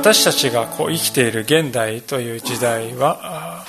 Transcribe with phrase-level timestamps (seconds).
[0.00, 3.66] 私たちがこう生きている現代という時代は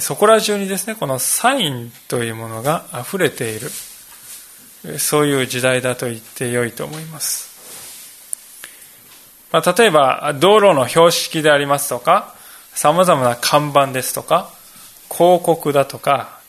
[0.00, 3.70] そこら中にですねこのサインというものが溢れている。
[4.98, 7.48] そういう時代だと言ってよいと思います、
[9.52, 12.34] まあ、例えば道路の標識でありますとか
[12.74, 14.50] さまざまな看板ですとか
[15.10, 16.40] 広告だとか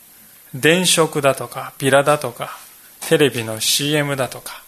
[0.54, 2.52] 電飾だとかビラだとか
[3.02, 4.63] テレビの CM だとか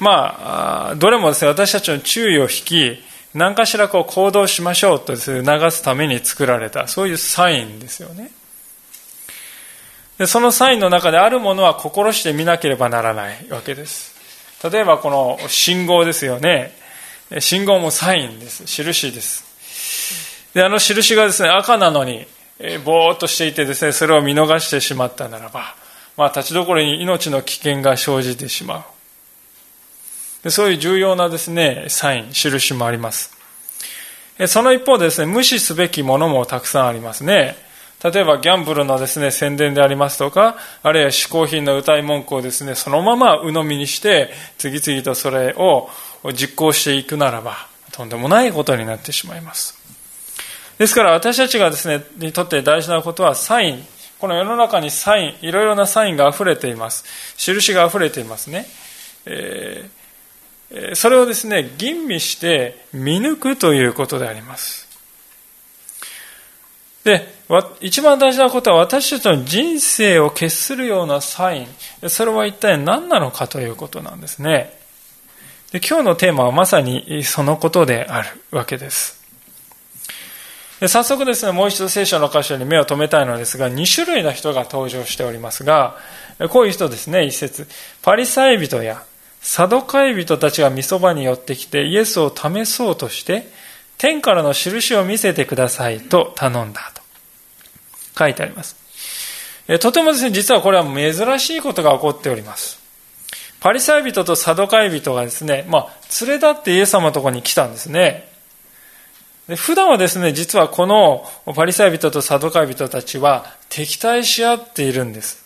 [0.00, 3.02] まあ、どれもですね、私たちの注意を引き、
[3.34, 8.30] 何かしらこう行動しましょうと促すために作られた、そういうサインですよね。
[10.18, 14.16] でそのサインの中であるものは心して見なければならないわけです。
[14.70, 16.72] 例えばこの信号ですよね。
[17.40, 18.64] 信号もサインです。
[18.64, 19.44] 印です。
[20.54, 22.26] で、あの印がですね、赤なのに、
[22.84, 25.74] ぼーっとしていてですね、それを見逃してしまったならば、
[26.16, 28.95] まあ、立ちどころに命の危険が生じてしまう。
[30.50, 33.36] そういう重要なですね、サイン、印もあります。
[34.46, 37.56] その一方でですね、無視すべきものもたくさんありますね。
[38.04, 45.88] 例えばギャンブルのですね、宣伝でありますとか、あるいは嗜好品の歌い文句をですね、そのまま鵜呑みにして、次々とそれを
[46.34, 47.56] 実行していくならば、
[47.92, 49.78] とんでもないことになってしまいます。
[50.76, 53.86] ですから私たちがですね、にとって大事なことはサイン。
[54.18, 57.04] この世の中にサイン、いろいろなサインが溢れています。
[57.38, 58.66] 印が溢れていますね。
[59.24, 60.05] えー
[60.94, 64.86] それをですね、吟味して見抜くということであります。
[67.04, 67.34] で、
[67.80, 74.76] 一番大事なことは私たちの人生を決するようなサイン、それは一体何なのかということなんですね。
[75.70, 79.24] で今日のテーマはまさにそのことであるわけです。
[80.80, 85.96] で早速ですね、もう一度聖書の箇所に目を留めたいのですが、2種類の人が登場しておりますが、
[86.50, 87.68] こういう人ですね、一節。
[88.02, 89.02] パリサイ人や
[89.48, 93.48] サドカイ人たちがみそばに寄ってきてイエスを試そうとして
[93.96, 97.00] 天からの印を見せてくださいと頼んだと
[98.18, 98.74] 書いてあります。
[99.80, 102.82] とてもですね、実はこれは珍しいことが起こっております。
[103.60, 105.90] パリサイ人とサドカイ人がですね、まあ、
[106.26, 108.28] 連れ立ってイエス様のとこに来たんですね。
[109.46, 111.24] で普段はですね、実はこの
[111.54, 115.45] パリサイ人とサドカイ人たちは敵対し合っているんです。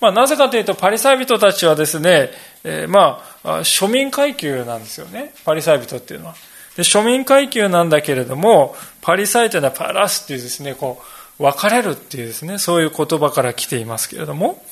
[0.00, 2.30] まあ、なぜかというと、パリサイ人たちはですね、
[2.64, 5.32] えー、まあ、庶民階級なんですよね。
[5.44, 6.34] パリサイ人っていうのは。
[6.76, 11.02] で、庶民階級なんだけれども、パリサイというのはパラスっていうですね、こ
[11.38, 14.62] う、分かれるっていうですね、そういう言葉から来ていますけれども、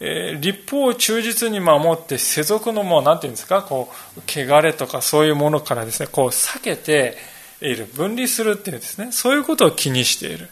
[0.00, 7.16] えー、立法を忠実に守って世俗のもう、なんていうんですか、こう、汚れとかそういうものからですね、こう、避けて
[7.60, 10.48] いる、分離するっていうですね、そういうことを気にしている、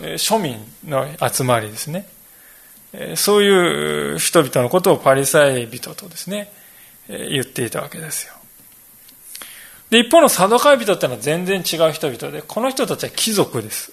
[0.00, 2.06] えー、庶民の集まりですね。
[3.16, 6.52] そういう人々のことをパリサイ人とですね、
[7.08, 8.34] 言っていたわけですよ。
[9.90, 13.92] で、一方のサドカイ人ってのは全然違う人々で、この人たちは貴族です。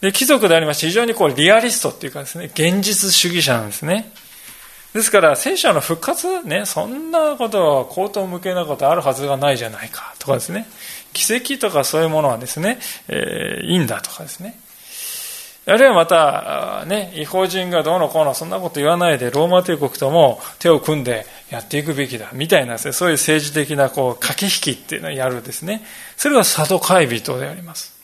[0.00, 4.12] で、貴族でありまして、非常にこう、リアリストっていうかですね、現実主義者なんですね。
[4.94, 10.68] ですから、聖書の復活ね、そんなことは口頭無形なことあるはずがないじゃないか、とかですね。
[11.12, 12.78] 奇跡とかそういうものはですね、
[13.08, 14.58] えー、いいんだとかですね。
[15.70, 25.84] あるいはまた、ね、違法人がどうのこうの、そんなこと言わないで、ローマ帝国とも手を組んでやっていくべきだ、みたいなね、そういう政治的なこう駆け引きっていうのをやるですね。
[26.16, 27.94] それがサドカイ人であります。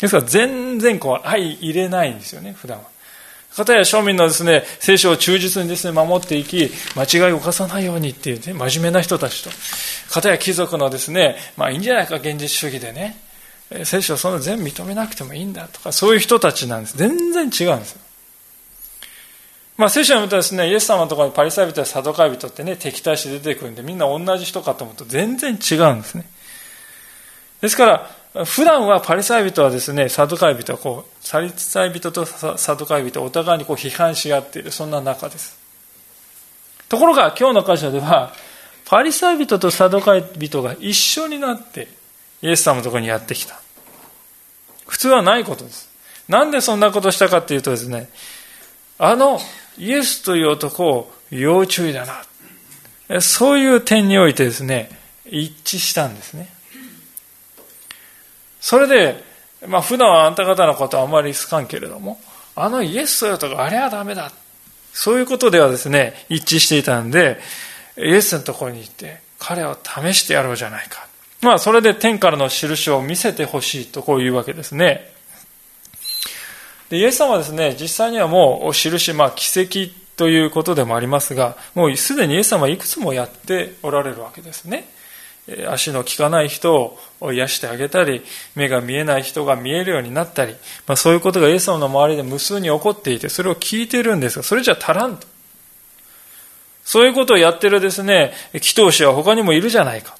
[0.00, 2.84] ですから全然こう相入れないんですよね、普段は。
[3.54, 9.50] かたや庶民のですね、聖書を忠実にですね、守っていき、間違いを犯さないようにっていうね、真面目な人たちと、
[10.12, 13.16] かたや貴族のですね、まあいいんじゃないか、現実主義でね、
[13.84, 16.96] 聖書はそんな全部認めなくてもいいんだとか、そういう人たちなんです。
[16.96, 18.00] 全然違うんですよ。
[19.76, 26.24] まあ、聖書を見るとですね、イエス様のところにパリサイ人やサドカイ人ってね、敵対して出てくるんで、みんな同じ人かと思うと全然違うんですね。
[27.60, 27.86] ですか
[28.34, 35.56] ら、普段はパリサイ人はですね、サドカイ人はこう、サリサイ人とサドカイ人お互いにこう批判し合っている、そんな中です。
[36.88, 38.32] ところが、今日の箇所では、
[38.84, 41.88] パリサイ人とサドカイ人が一緒になって、
[42.42, 43.63] イエス様のところにやってきた。
[44.86, 45.88] 普通はないことです。
[46.28, 48.08] なんでそんなことしたかっていうとですね、
[48.98, 49.40] あの
[49.76, 52.06] イエスという男を要注意だ
[53.08, 53.20] な。
[53.20, 54.90] そういう点においてですね、
[55.26, 56.48] 一致したんですね。
[58.60, 59.22] それで、
[59.66, 62.18] まあ普段はあんた方のことはあまり好かんけれども、
[62.56, 64.32] あのイエスよとかあれはダメだ。
[64.92, 67.40] そういうことではですね、一致していたんで、
[67.98, 71.06] イエスのところに行って、彼を試してやろうじゃないか。
[71.44, 75.12] まあそれで天からの印を見せてほしいとこういうわけですね。
[76.90, 84.88] でイエス様はですね、実際にはもう印、まあ奇跡ということでもありますが、もうすでにイエス様はいくつもやっておられるわけですね。
[85.68, 88.22] 足の利かない人を癒してあげたり、
[88.54, 90.54] 目が見えない人が見えるようになったり、
[90.86, 95.26] まあ、そういうことがイエス様の周りで無数に起こっていて、それを聞いてるんですが、それじゃ足らんと。
[96.84, 100.16] そういうことをやってるですね、祈祷師は他にもいるじゃないか。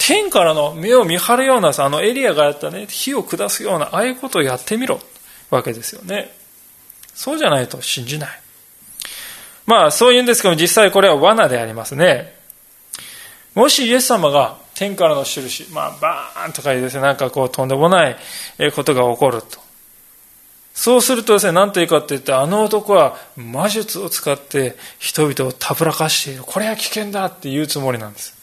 [0.00, 4.98] 天からの目を見張るような、あのエリアがやったね、火を下すような、ああいうことをやってみろ、
[5.50, 6.34] わけですよね。
[7.14, 8.40] そうじゃないと信じない。
[9.66, 12.34] まあ、そういうんですけども、実際これは罠でありますね。
[13.54, 18.16] もしイエス様が天からの印、まあ、バーンとかですね、なんかこう、とんでもない
[18.74, 19.60] ことが起こると。
[20.72, 26.42] そうするとですね、何というかって言って、あの男は魔術を使って人々をたぶらかしている。
[26.42, 28.39] これは危険だって言うつもりなんです。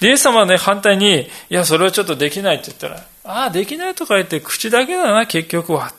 [0.00, 5.92] イエス様はね、反対に、いや、それはちょっとできないって言ったら、ああ、できないとか言って口だけだな、結局は。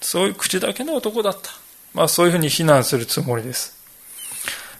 [0.00, 1.50] そういう口だけの男だった。
[1.94, 3.76] まあそういうふうに非難するつもりです。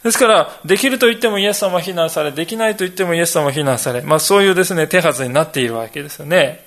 [0.03, 6.67] ですから、できると言ってもイエス様は非難され、できないと言ってもイエス様は非難され、まあそういうですね、手はずになっているわけですよね。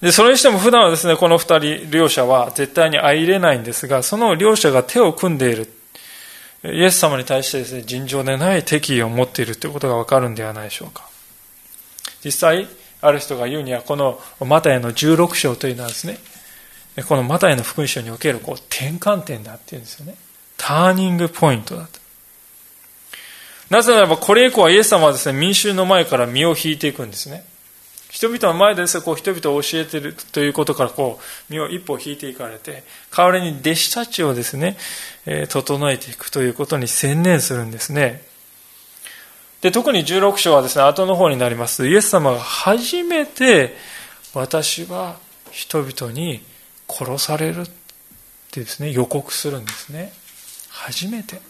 [0.00, 5.70] で、それにしても普段はですね、この二人、両者は絶対に相入れないんですが、その両者が手を組んでいる。
[6.72, 11.06] イエス様に対してですね、尋常でない敵意を持っているということがわかるんではないでしょうか。
[12.24, 12.68] 実際、
[13.02, 16.18] ある人が言うには、このマタイの16章というのはですね、
[17.06, 20.14] このマタイの福音書におけるこう転換点だっていうんですよね。
[20.56, 22.00] ターニングポイントだと。
[23.68, 27.44] なぜならば、これ以降はイエス様はですね、民衆の前から身を引いていくんですね。
[28.14, 34.76] 人々の前でですね、こう人々を教えているということから、こう、身を一歩引いていかれて、代わりに弟子たちをですね、
[35.26, 38.22] え、整えていくということに専念するんですね。
[39.62, 41.88] で、特に16章はですね、後の方になります。
[41.88, 43.76] イエス様が初めて、
[44.32, 45.16] 私は
[45.50, 46.40] 人々に
[46.88, 47.64] 殺されるっ
[48.52, 50.12] てですね、予告するんですね。
[50.70, 51.40] 初めて。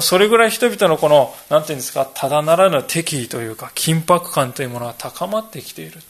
[0.00, 6.00] それぐらい人々のこの、なんていうんですか、ただならぬ敵意というか、緊迫感というものが高まってきている。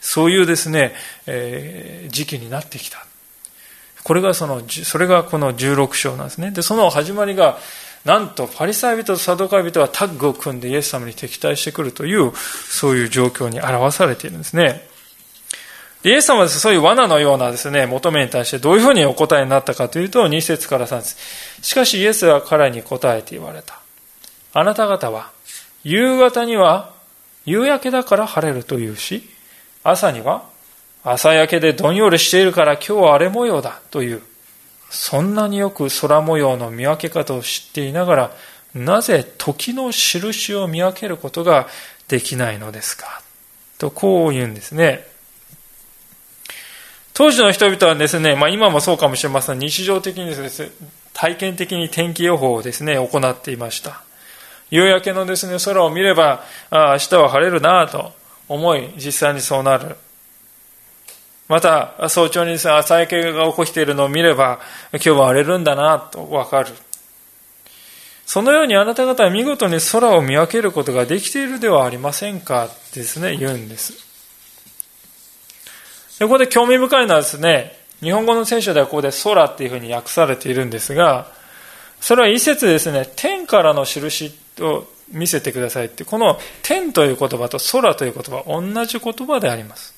[0.00, 0.94] そういうですね、
[1.26, 3.04] えー、時期になってきた。
[4.04, 6.52] これがその、それがこの16章なんですね。
[6.52, 7.58] で、その始まりが、
[8.04, 14.86] なんとパリサイ人とサドカイ人はタッグを組んでイエス様に敵対してくるという、そういう状況に表されているんですね。
[16.06, 21.16] イエス様はそういう罠のようなですね、求めに対してどういうふうにお答えになったかというと、2節から3節
[21.62, 23.80] しかしイエスは彼に答えて言われた。
[24.52, 25.32] あなた方は、
[25.82, 26.94] 夕方には
[27.44, 29.28] 夕焼けだから晴れるというし、
[29.82, 30.44] 朝には
[31.02, 34.22] 朝焼けでどんよりしているから今日は荒れ模様だという。
[34.90, 38.30] そんなによく空模様の見分け方を知っていながら、
[38.76, 41.66] なぜ時の印を見分けることが
[42.06, 43.22] できないのですか？
[43.78, 45.04] とこう言うんですね。
[47.16, 49.58] 当時の人々はですね、まあ今もそうかもしれません。
[49.58, 50.70] 日常的にですね、
[51.14, 54.02] 体験的に天気予報をですね、行っていました。
[54.68, 58.12] 夕焼けのですね、空を見れば、あ明日は晴れるなと
[58.48, 59.96] 思い、実際にそうなる。
[61.48, 64.60] また、早朝にですね、朝焼けが起こしているのを見れば、
[64.92, 66.74] 今日は荒れるんだなとわかる。
[68.26, 72.68] そのようにあなた方は見事に空を見分けることができているではありませんか？
[72.92, 74.05] ですね、言うんです。
[76.20, 81.30] ここで興味深いのはですね、日本語の聖書ではここで空っていうふうに訳されているんですが、
[82.00, 89.94] それは一節ですね、天からの印を見せてくださいって、この天という言葉と空という言葉、同じ言葉であります。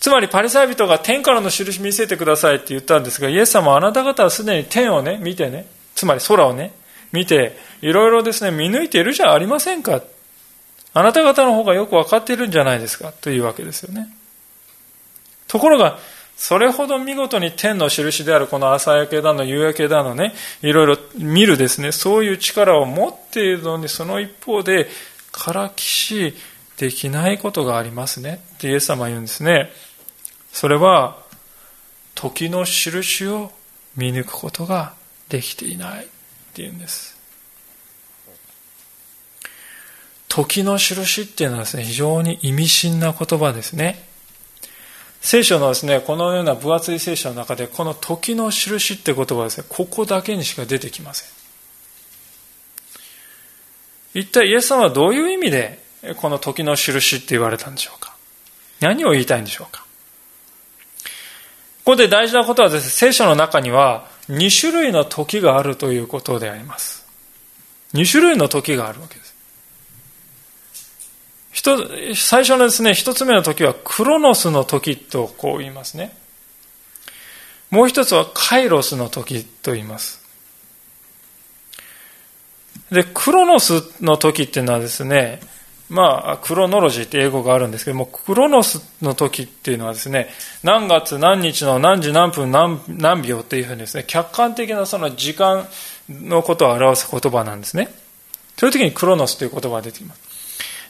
[0.00, 6.72] つまりパリサイ人が天からの印見せてくださいって言ったんですが、イエス様はあなた方はすでに天をね、見てね、つまり空をね、
[7.12, 10.02] 見て、いろいろですね、見抜いているじゃありませんか。
[10.94, 13.12] あなた方の方がよくわかっているんじゃないですか？
[13.12, 14.08] というわけですよね。
[15.48, 15.98] ところが、
[16.36, 24.88] それほど見事に天の印であるこの朝焼けだの夕焼けだのね、いろいろ見るですね、そういう力を持っているのに、その一方で、
[25.30, 26.34] からきし
[26.76, 28.40] できないことがありますね。
[28.54, 29.70] ってイエス様は言うんですね。
[30.52, 31.18] それは、
[32.14, 33.52] 時の印を
[33.96, 34.94] 見抜くことが
[35.28, 36.08] できていないっ
[36.52, 37.13] ていうんです。
[40.34, 44.04] 時の印っていうのはですね、非常に意味深な言葉ですね。
[45.20, 51.28] 聖書のですね、このような分厚い聖書の中で、この時の印って言葉はですね、ここだけにしか出てきません。
[54.20, 55.78] 一体イエス様はどういう意味で
[56.16, 58.16] この時の印って言われたんでしょうか？
[58.80, 59.86] 何を言いたいんでしょうか？
[61.84, 67.06] ここで大事なことはですね、聖書の中には2種類の時があるということであります。
[67.92, 69.33] 2種類の時があるわけです。
[71.54, 76.16] 最初のですね、一つ目の時はクロノスの時とこう言いますね。
[77.70, 80.20] もう一つはカイロスの時と言います。
[82.90, 85.40] で、クロノスの時っていうのはですね、
[85.88, 90.28] まあ、クロノロジーって英語があるんですけども、クロノスの時っていうのはですね、
[90.62, 95.68] 何月何日の何時何分何何秒っていうふうにですね、客観的なその時間
[96.08, 97.94] のことを表す言葉なんですね。
[98.56, 100.23] そういう時にクロノスという言葉が出てきます。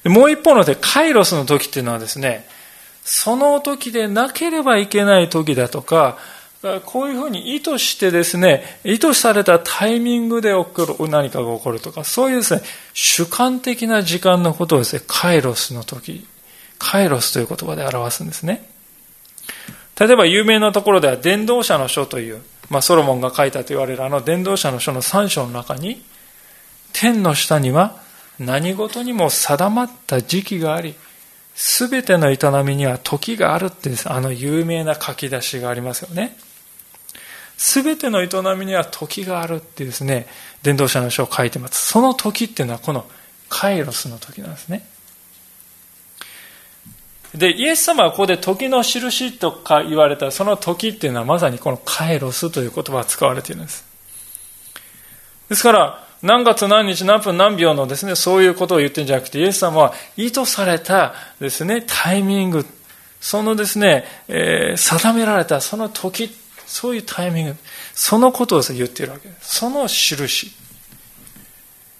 [0.05, 2.47] もう一方ので、カイロスの時っていうのはですね、
[3.05, 6.19] その時でなければいけない時だとか、
[6.87, 12.63] こういうふうに意図してですね、意図されたタイミングで起こる、何かが起こるとか、そういうですね、
[12.95, 16.27] 主観的な時間のことをですね、カイロスの時、
[16.79, 18.67] カイロスという言葉で表すんですね。
[19.99, 26.03] 例えば有名なところでは、伝道者の書という、まあ、ソロモンが書いたと言われるあの伝道者の書の3章の中に、
[26.95, 28.04] 天の下には
[28.38, 30.95] 何事にも定まった時期があり、
[31.55, 36.37] すべての営みには時があるってあの有名な書き出しがありますよね。
[37.57, 40.26] すべての営みには時があるってですね、
[40.62, 41.87] 伝道者の書を書いてます。
[41.87, 43.07] その時っていうのはこの
[43.49, 44.87] カイロスの時なんですね。
[47.35, 53.85] で、イエス様はここで時の印とか言われたその時っていうのはまさにこのカイロスという言葉が使われているんです。
[55.49, 62.64] ですから、何月何日何分何秒のですね、そういうことを言ってるんじゃなくて、イエス様は意図されたですね、タイミング、
[63.21, 66.35] そのですね、えー、定められたその時
[66.66, 67.57] そういうタイミング、
[67.93, 69.59] そのことを言っているわけです。
[69.59, 70.50] その印。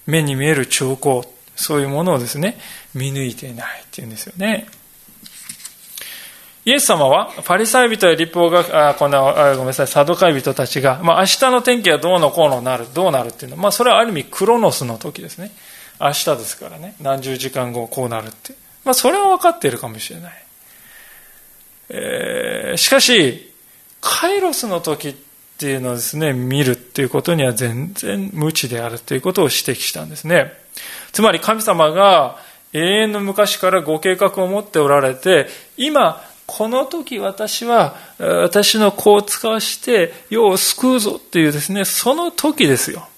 [0.07, 2.59] 目に見える兆候、そういうものをですね、
[2.95, 4.67] 見抜いていないっていうんですよね。
[6.65, 15.51] イエス様は、パリサイ人や立法が、あこのあごめんなさい、サドカイ人たちが、まあ、明日の天気はどうのこうのなる、どうなるっていうのは、まあ、それはある意味クロノスの時ですね。
[16.01, 18.55] 明日ですからね、何十時間後こうなるって。
[18.85, 20.33] まあ、それは分かっているかもしれない。
[21.91, 23.53] えー、しかし、
[24.01, 25.15] カイロスの時っ
[25.59, 30.53] ていうのをですね、見るっていうことには全然無知であるということを指摘したんですね。
[31.13, 32.39] つまり神様が
[32.73, 43.09] 永遠の昔からご計画を持っておられて、今、この時私は私の子を使わして世を救うぞっていうですね、その時ですよ。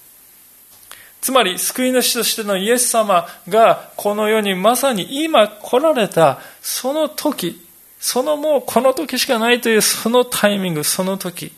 [1.19, 7.61] つまり救い主としてのイエス様がこの世にまさに今来られたその時、
[7.99, 11.51] そのもうこの時しかないというそのタイミング、その時。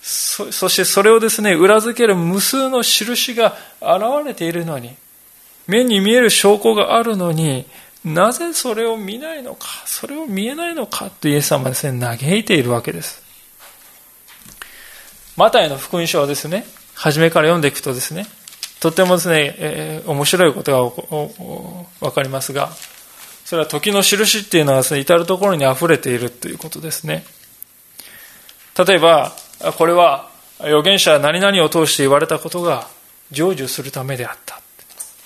[0.00, 4.96] そそしてそれをですね、裏付ける無数の印が現れているのに、
[5.68, 7.66] 目に見える証拠があるのに、
[8.04, 13.22] なぜそれを見ないのか、それを見えないのかとイエス様はですね、嘆いているわけです。
[15.36, 18.26] マタイの福音書はですね、初めから読んでいくとですね、
[18.80, 20.72] とってもですね、えー、面白いこと
[22.00, 22.70] がわかりますが、
[23.44, 27.24] それは時の印っていうのはですね、至るところに溢れているということですね。
[28.86, 29.32] 例えば、
[29.78, 32.88] これは預言者何々を通して言われたことが
[33.30, 34.61] 成就するためであった。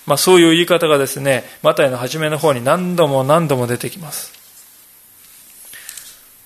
[0.07, 4.33] まあ、そういう言い方がですね、マタイの初めの方に何度も何度も出てきます。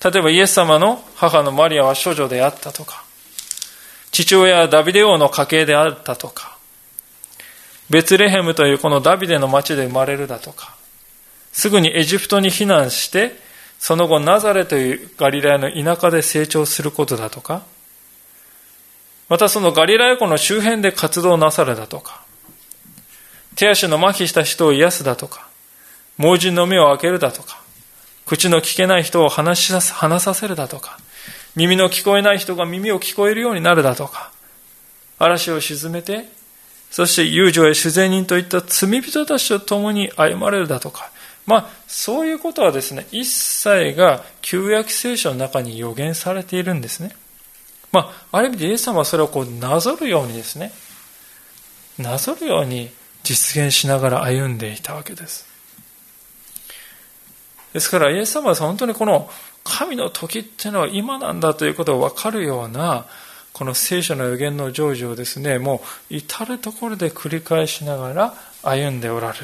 [0.04, 3.04] 例えばイエス様の母のマリアは処女であったとか、
[4.10, 6.58] 父親はダビデ王の家系であったとか、
[7.88, 10.74] ベツレヘムというこのダビデの町で生まれるだとか、
[11.52, 13.36] すぐにエジプトに避難して、
[13.78, 17.62] その後ナザレというガリラヤの田舎で成長することだとか、
[19.28, 22.21] またそのガリラヤ湖の周辺で活動なされだとか、
[23.54, 25.48] 手足の麻痺した人を癒すだとか、
[26.18, 27.60] 盲人の目を開けるだとか、
[28.26, 30.98] 口の聞けない人を話し話させるだとか、
[31.54, 34.30] 耳の聞こえない人が耳を聞こえるようになるだとか、
[35.18, 36.28] 嵐を沈めて、
[36.90, 41.10] そして友情や主税人といった罪人たちと共に歩まれるだとか、
[41.46, 47.10] まあ、そういうことはですね、一切が旧約聖書の中に予言されているんですね。
[47.90, 50.72] まあ、ある意味でイエス様はそれをこうなぞるようにですね、
[51.98, 52.90] なぞるように
[53.22, 55.46] 実現しながら歩んでいたわけです。
[57.72, 59.30] ですから、イエス様は本当にこの
[59.64, 63.06] 神の時っていうのは今なんだということが分かるような、
[63.52, 69.38] この聖書の予言の成就をですね、もう至るところで繰り返しながら歩んでおられ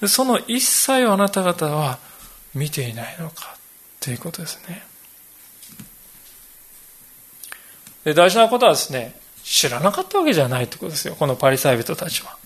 [0.00, 0.08] る。
[0.08, 1.98] その一切をあなた方は
[2.54, 3.56] 見ていないのか
[4.00, 4.84] ということですね。
[8.04, 11.16] で大事なことはですね、知らなかったわけじゃないということですよ。
[11.16, 12.36] このパリサイ人たちは。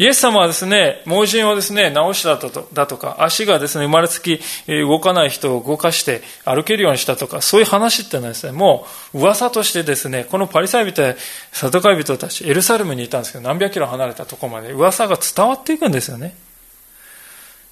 [0.00, 2.36] イエス様はですね、盲人をですね、治した
[2.72, 11.16] だとか、足がですね、生まれつき動かない人を動かして歩けるようにしたとか、そういう話っていうのはですね、もう噂としてですね、このパリサイ人や
[11.52, 16.34] サトカイ人たち、エルサレムにいたんですけど、何百キロ離れたところまで噂が伝わっていくんですよね。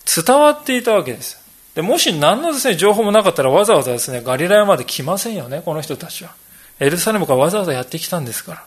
[0.04, 1.40] 伝わっていたわけです。
[1.74, 6.32] でもし何のですね、情報もなかったらわざわざですね、ガリラヤまで来ませんよね、この人たちは。
[6.78, 8.64] エルサレムからわざわざやってきたんですから。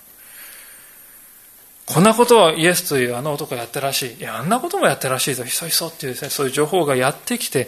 [1.93, 4.13] こんなことはイエスというあの男やったらしい。
[4.13, 7.67] いや、あんなこともやったらしいぞ、ひそひそっていうですね、そういう情報がやってきて、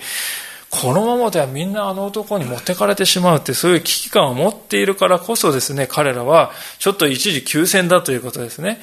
[0.70, 8.82] このままではみんなあの男に持ってかれてしまうってそういう危機感を持っているからこそですね、彼らはちょっと一時休戦だということですね。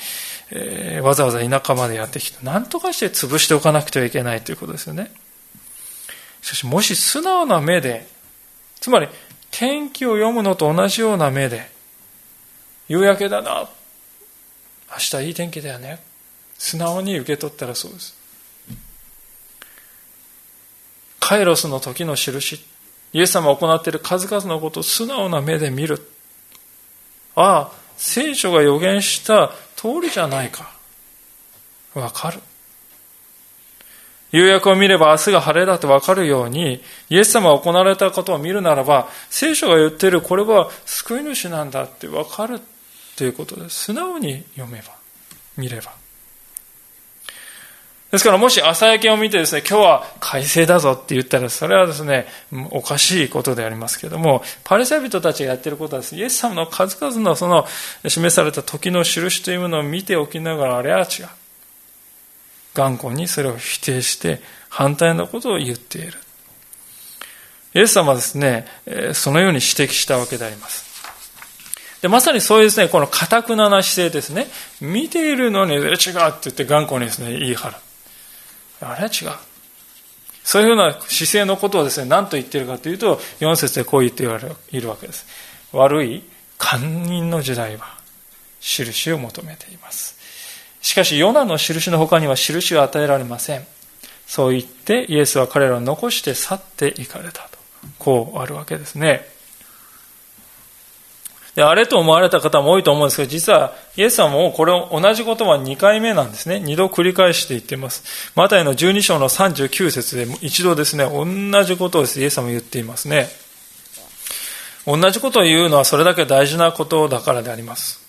[0.51, 5.11] えー、わざわざ田舎までやってきて、何とかして潰しておかなくてはいけないということですよね。
[6.43, 8.07] しかし、もし素直な目で、
[8.79, 9.09] つまり
[9.51, 11.71] 天気を読むのと同じような目で、
[12.89, 13.69] 夕焼けだな、
[14.93, 16.01] 明日いい天気だよね。
[16.59, 18.15] 素直に受け取ったらそうです。
[21.21, 22.65] カイロスの時の印。
[23.13, 26.01] イエス様が行っている数々のことを素直な目で見る。
[27.35, 30.73] ああ聖書が予言した通りじゃないか。
[31.95, 32.41] わかる。
[34.33, 42.61] 夕焼けを見れば明日が晴れだとわかるように、イエス様が行われたことを見るならば、聖書が言っているこれは救い主なんだってわかる。
[43.21, 43.85] ということです。
[43.85, 44.95] 素直に読めば、
[45.59, 45.93] 見れば。
[48.11, 52.27] ですからもし朝焼けを見てですね、今日は快晴だぞって言ったら、それはですね、
[52.71, 57.67] おかしいことでありますけれども、パリサイ人たちがやっていることはですね、イエス様の数々のその
[58.09, 61.29] 示された時の印というものを見ておきながら、あれは違う。
[62.73, 66.15] 頑固にそれを否定して、反対のことを言っている。
[67.75, 68.67] イエス様はですね、
[69.13, 70.90] そのように指摘したわけであります。
[72.03, 74.47] で、まさにそういうですね、この堅くなな姿勢ですね。
[74.81, 77.77] 見ているのに、違うって言って頑固にですね、言い張る。
[78.81, 79.31] あれは違う。
[80.43, 85.27] そういうような姿勢のことをですね、何と言っているかというと、4節でこう言っているわけです。
[85.73, 86.25] 悪い
[86.59, 87.99] 堪忍の時代は、
[88.61, 90.19] 印を求めています。
[90.81, 93.67] しかし、ヨナの印の他には印を与えられません。
[94.27, 97.59] そう言って、イエスは彼らを残して去って行かれたと。
[97.99, 99.27] こうあるわけですね。
[101.55, 106.57] で、あれと思われた方も多いと思うんですけど、実はイエス様もこれを同じことは2回目なんですね。
[106.57, 108.33] 2度繰り返して言っています。
[108.37, 113.29] マタイの12章の39節で一度ですね、同じことをイエス様言っていますね。
[114.87, 118.01] 同じことを言うのはそれだけ大事なことだからであります。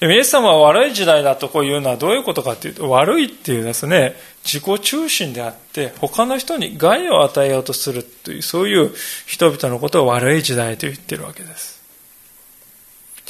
[0.00, 4.14] イエス様は悪い時代だとこういうのはどういうことかというと、悪いっていうですね、
[4.50, 8.94] 自己中心であって、他の人に害を与えようとするという、そういう
[9.26, 11.82] 人々のことを悪い時代と言ってるわけです。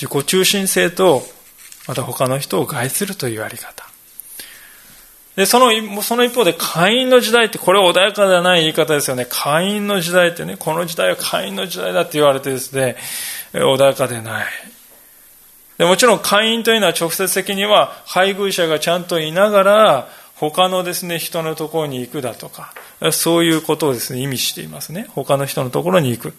[0.00, 1.26] 自己中心性と、
[1.88, 3.84] また他の人を害するというやり方。
[5.34, 9.26] で、その、その一方で、会員の時代って、これは穏やかではない言い方ですよね。
[9.28, 12.96] 会員の時代ってね、この時代は会員の時代だって言われてですね、
[13.52, 14.46] 穏やかでない。
[15.78, 22.72] でもちろん会員というのは直接的には配偶者がちゃんといながら他のですね人のところに行くだとか
[23.10, 25.06] そういうことをですね意味していますね。
[25.10, 26.34] 他の人のところに行く。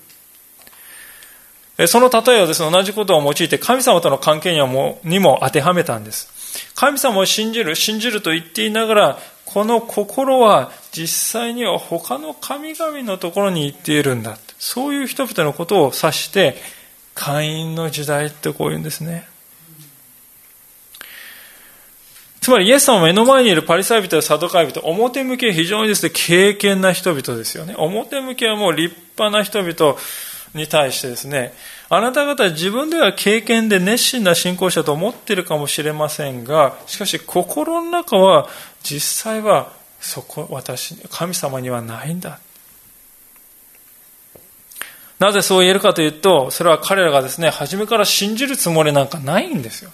[1.87, 6.29] その例えをですね同じことを用いて神様との関係にもにも当てはめたんです。
[6.75, 14.37] 神様を信じる信じると言っていながらこの心は実際には他の神々のところに行っているんだ。
[14.57, 16.55] そういう人々のことを指して
[17.15, 19.27] 会員の時代ってこういうんですね。
[22.49, 27.75] つまりイエス様目の前にいるパリサイ人やサドカイ人、表向きは非常にですね、敬虔な人々ですよね。
[27.77, 29.95] 表向きはもう立派な人々
[30.55, 31.53] に対してですね、
[31.89, 38.47] あなた方は自分では敬虔で熱心な信仰者と思っているかもしれませんが、しかし心の中は
[38.81, 42.39] 実際はそこ、私、神様にはないんだ。
[45.19, 49.91] なぜそう言えるかというと、それは彼らがですね、初めから信じるつもりなんかないんですよ。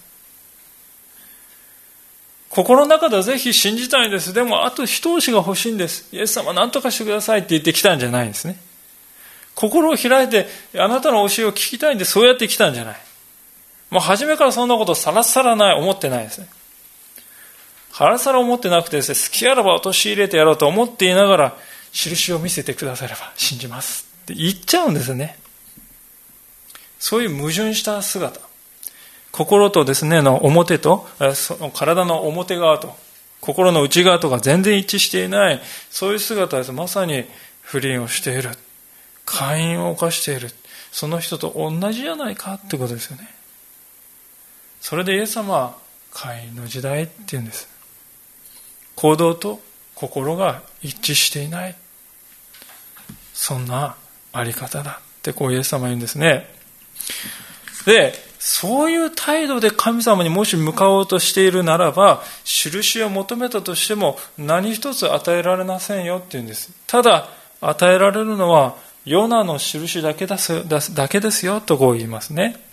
[2.56, 4.32] 心の中ではぜひ信じたいんです。
[4.32, 6.08] でも、あと一押しが欲しいんです。
[6.14, 8.58] イエス様何とかしてくださいって言ってきたんじゃないんですね。
[9.56, 12.96] 心を開いて、あなたの教えを聞きたいんで、そうやって来たんじゃない。
[13.90, 16.48] もう初めからそんなことさらさらない、思ってないですね。
[17.92, 21.58] はらさら思ってなくてですね、好きあらば陥れてやろうと思っていながら、
[21.92, 24.08] 印を見せてくだされば信じます。
[24.24, 25.38] って言っちゃうんですね。
[27.00, 28.40] そういう矛盾した姿。
[29.36, 32.96] 心とですね、の表と、その体の表側と、
[33.42, 36.72] 心の内側とが全然一致していない、そういう姿です。
[36.72, 37.26] まさに
[37.62, 38.52] 不倫をしている。
[39.26, 40.52] 会員を犯している。
[40.90, 43.30] その人と同じじゃないかってことですよね。
[44.80, 45.78] それでイエス様は
[46.14, 47.68] 会員の時代っていうんです。
[48.96, 49.60] 行動と
[49.96, 51.76] 心が一致していない。
[53.34, 53.98] そんな
[54.32, 56.50] あり方だってこうイエス様言うんですね。
[57.86, 58.14] で、
[58.48, 66.70] そういう態度で神様にもし向かおうとしているならば、印を求めたとしても何一つ与えられませんよって言うんです。
[66.86, 67.28] ただ、
[67.60, 72.64] 与えられるのはヨナの印だけですだけですよとこう言いますね。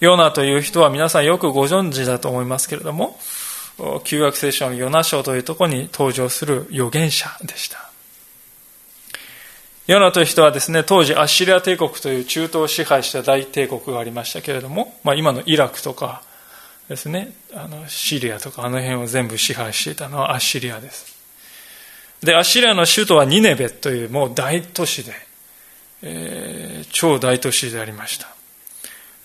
[0.00, 3.18] ヨナという人は皆さんよくご存知だと思いますけれども、
[4.04, 7.93] 旧約聖書のヨナ書というところに登場する預言者でした。
[9.86, 16.22] ヨナという人はですね、当時アッシリア帝国という中東を支配した大帝国がありましたけれども、まあ、今のイラクとか
[16.88, 21.14] ですね、あのシリアとかあの辺を全部支配していたのはアッシリアです。
[22.22, 25.12] で、アッシリアの首都はニネベというもう大都市で、
[26.02, 28.28] えー、超大都市でありました。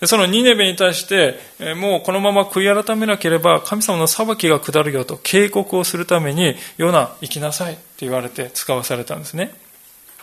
[0.00, 9.54] でそのニネベに対して、えー、もうこのまま悔い改めなければ神様の裁きが下るよと警告をするために、ヨナ行きなさいって言われて使わされたんですね。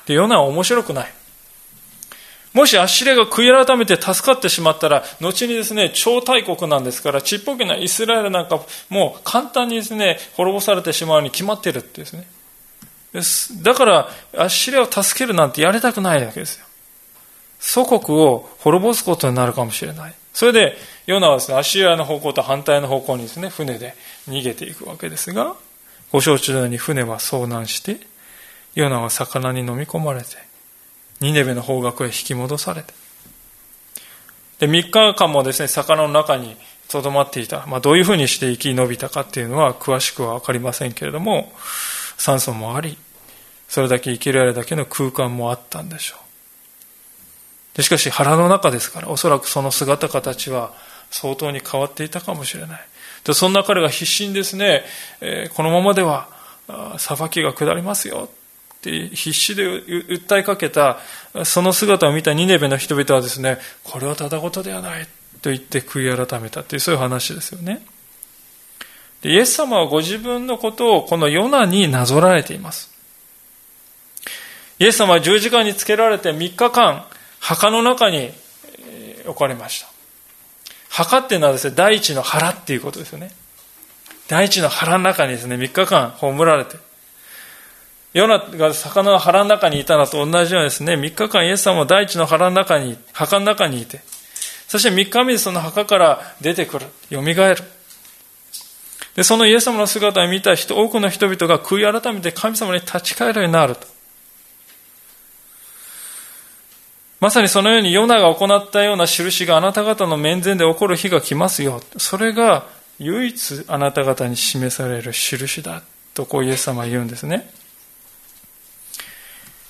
[0.07, 1.13] で、ヨナは面白くない。
[2.53, 12.25] もしアッシリアが悔い改めて助かってしまったら、後にですね、超大国なんですから、ちっぽけなイスラエルなんか、もう簡単にですね、滅ぼされてしまうに決まってるってですね。
[13.13, 16.65] ですだから、アッシリアを助けるなんてやりたくないわけですよ。
[17.59, 20.13] 祖国を滅ぼすことになるかもしれない。
[20.33, 23.95] それで、ヨナはですね、アッシリアの方向と反対の方向にですね、船で
[24.27, 25.55] 逃げていくわけですが、
[26.11, 27.97] ご承知のように船は遭難して、
[28.81, 30.27] ヨナは魚に飲み込まれて、
[31.19, 32.93] ニネベの方角へ引き戻されて、
[34.59, 36.55] で、3日間もですね、魚の中に
[36.87, 37.65] 留まっていた。
[37.67, 41.51] まあ、どういうふうにして生き延びたかっていうのは詳しくはわかりませんけれども、
[42.17, 42.97] 酸素もあり、
[43.67, 47.77] それだけ生きられるだけの空間もあったんでしょう。
[47.77, 50.73] でしかし腹の中ですから、おそらくその姿形は
[51.09, 52.87] 相当に変わっていたかもしれない。
[53.23, 54.83] でそんな彼が必死にですね、
[55.21, 56.29] えー、このままでは
[56.97, 58.29] 裁きが下りますよ
[58.87, 60.99] って必死で訴えかけた、
[61.43, 65.07] その姿を見たニネベの人々はですね、これはただ事ではない
[65.41, 67.85] と言って悔い改めたっていうそういう話ですよね。
[69.23, 72.91] イエス様はご自分のことをこのヨナになぞらえています。
[74.79, 77.05] イエス様は十字架につけられて3日間、
[77.39, 78.31] 墓の中に
[79.25, 79.87] 置かれました。
[80.89, 83.31] 墓っていうのはですね、大地の腹っていうことですよね。
[84.27, 86.77] 大地の腹の中にですね、3日間葬られて、
[88.17, 94.01] ヨナが魚の腹の中にいたのと同じようにですね、3日間イエス様も大地の腹の中に、墓の中にいて、
[94.67, 97.57] そして3日目にその墓から出てくる、蘇る。
[99.15, 103.85] で、そのイエス様の姿を見た人、多くの人々が悔い改めて神様に立ち返るようになると。
[107.19, 111.81] まさにそのようにヨナが行ったような印があなた方の面前で起こる日が来ますよ。
[111.97, 112.65] それが
[112.97, 115.83] 唯一あなた方に示される印だ。
[116.15, 117.51] とこうイエス様は言うんですね。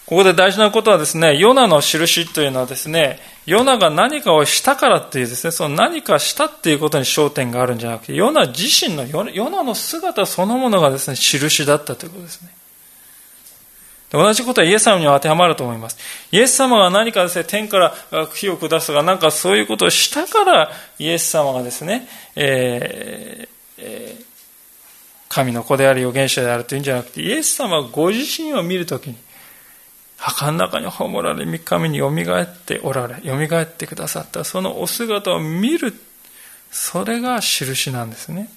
[0.08, 12.50] ここで大事なことはですね、ヨナの印というのはですね、ヨナが何かをしたからっていうですね、その何かしたっていうことに焦点があるんじゃなくて、ヨナ自身の、ヨナの姿そのものがですね、印だったということですね。
[14.10, 15.98] 同じことはイエス様には当てはまると思います。
[16.32, 17.94] イエス様が何かですね、天から
[18.34, 24.24] 火を下すとか、なんかそういうことをしたから、イエス様がですね、えーえー、
[25.28, 29.18] 神の子である預言者であるというんじゃなくて、イエス様はご自身を見るときに、
[30.18, 35.94] 墓の中に葬られ、三日目によみがえっておられ、よみがえってくださった、そのお姿を見る、
[36.72, 38.50] それが印なんですね。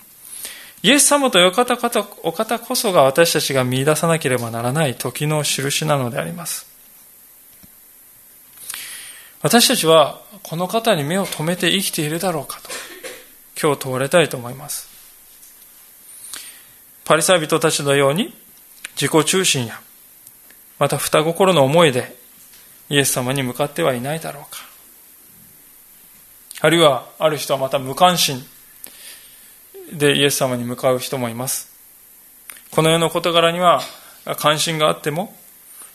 [0.83, 1.75] イエス様とお方
[2.23, 6.67] お方こそが私たちが見出さなければならない時の印なのであります。
[9.43, 12.71] 私たちはこの方に目を留めて生きているだろうかと、
[13.61, 14.89] 今日問われたいと思います。
[17.05, 18.35] パリサイ人たちのように
[18.95, 19.81] 自己中心や
[20.81, 22.17] また双心の思いで
[22.89, 24.59] イエス様に向かってはいないだろうか。
[26.63, 28.45] あるいは、ある人はまた無関心
[29.93, 31.71] でイエス様に向かう人もいます。
[32.71, 33.83] この世の事柄には
[34.39, 35.37] 関心があっても、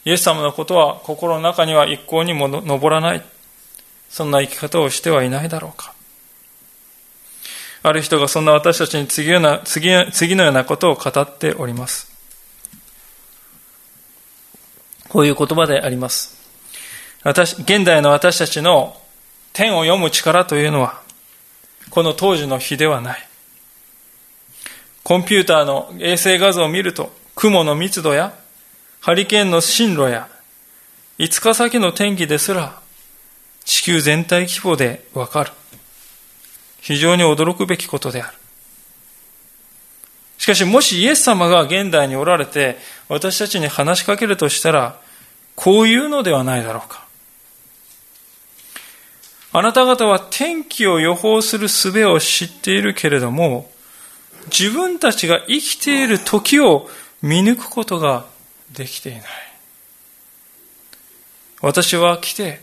[0.05, 3.23] イエス様のことは心の中には一向にも上らない。
[4.09, 5.93] そんな生き方をしてはいないだろうか。
[7.81, 9.49] ある人がそんな私たちに次の
[10.43, 12.14] ようなことを語っております。
[15.15, 16.35] こういう言葉であります。
[17.23, 18.99] 私、現代の私たちの
[19.53, 20.99] 天を読む力というのは、
[21.89, 23.27] この当時の日ではない。
[25.05, 28.37] コンピューターの衛星画像を見ると、雲の密度や、
[28.99, 30.27] ハリケーンの進路や、
[31.17, 32.77] 5日先の天気ですら、
[33.63, 35.53] 地球全体規模でわかる。
[36.81, 38.37] 非常に驚くべきことである。
[40.37, 44.99] しかしもしイエス様が現代におられて私たちに話しかけるとしたら
[45.55, 47.05] こういうのではないだろうか。
[49.53, 53.71] あなた方は天気を予報する術を知っているけれども
[54.47, 56.89] 自分たちが生きている時を
[57.21, 58.25] 見抜くことが
[58.73, 59.23] できていない。
[61.61, 62.61] 私は来て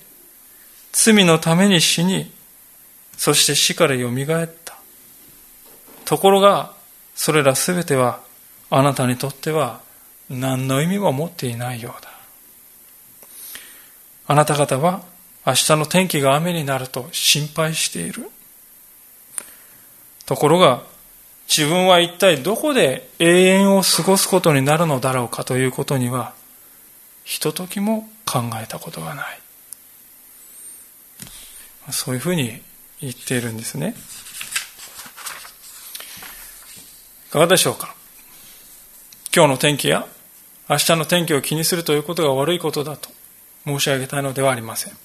[0.92, 2.31] 罪のために死に
[3.16, 4.76] そして死からよみがえった。
[6.05, 6.74] ところが
[7.14, 8.20] それらすべては
[8.68, 9.81] あなたにとっては
[10.28, 12.12] 何の意味も持っていないようだ。
[14.27, 15.03] あなた方は
[15.45, 18.31] 明日の天気が雨になると心配している。
[20.25, 20.83] ところが
[21.49, 26.33] 自分は一体どこで永遠を過ごすことになるのだろうかということには
[27.25, 29.41] ひとときも考えたことがない。
[31.91, 32.63] そういうふうに
[33.01, 33.95] 言っているんですね。
[37.29, 37.95] いかがでしょうか？
[39.35, 40.07] 今日の天気や
[40.71, 43.11] 明日の天気を気にするということが悪いことだと
[43.64, 44.96] 申し上げたいのではありません。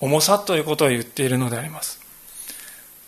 [0.00, 2.00] 重さということを言っているのであります。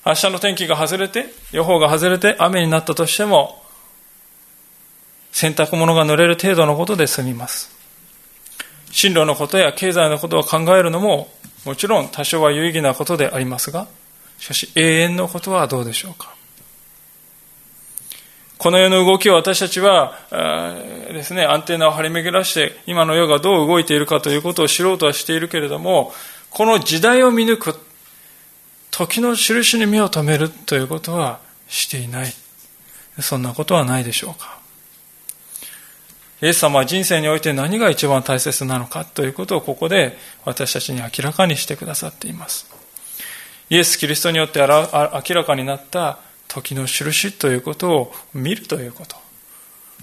[0.06, 3.62] 明日の天気が外れて、予報が外れて雨になったとしても、
[5.32, 7.74] 洗濯物が濡れる程度のことで済みます。
[8.92, 11.32] 進路のことや経済のことを考えるのも、
[11.64, 13.88] もちろん多少は有意義なことでありますが、
[14.38, 16.33] しかし永遠のことはどうでしょうか。
[18.64, 20.16] この世の動きを私たちは
[21.12, 26.14] ですね、アンテナを張り巡らして、今の世がどう動いているかということを知ろうとはしているけれども、
[26.48, 27.78] この時代を見抜く、
[28.90, 32.32] 時の印に目を留めるということはしていない。
[33.20, 34.56] そんなことはないでしょうか。
[36.40, 42.66] イエス様は人生において何が一番大切なのかということをここで私たちに明らかにしてくださっています。
[43.68, 46.18] イエス・キリストによって明らかになった
[46.54, 49.16] 時の印ということを見るということ。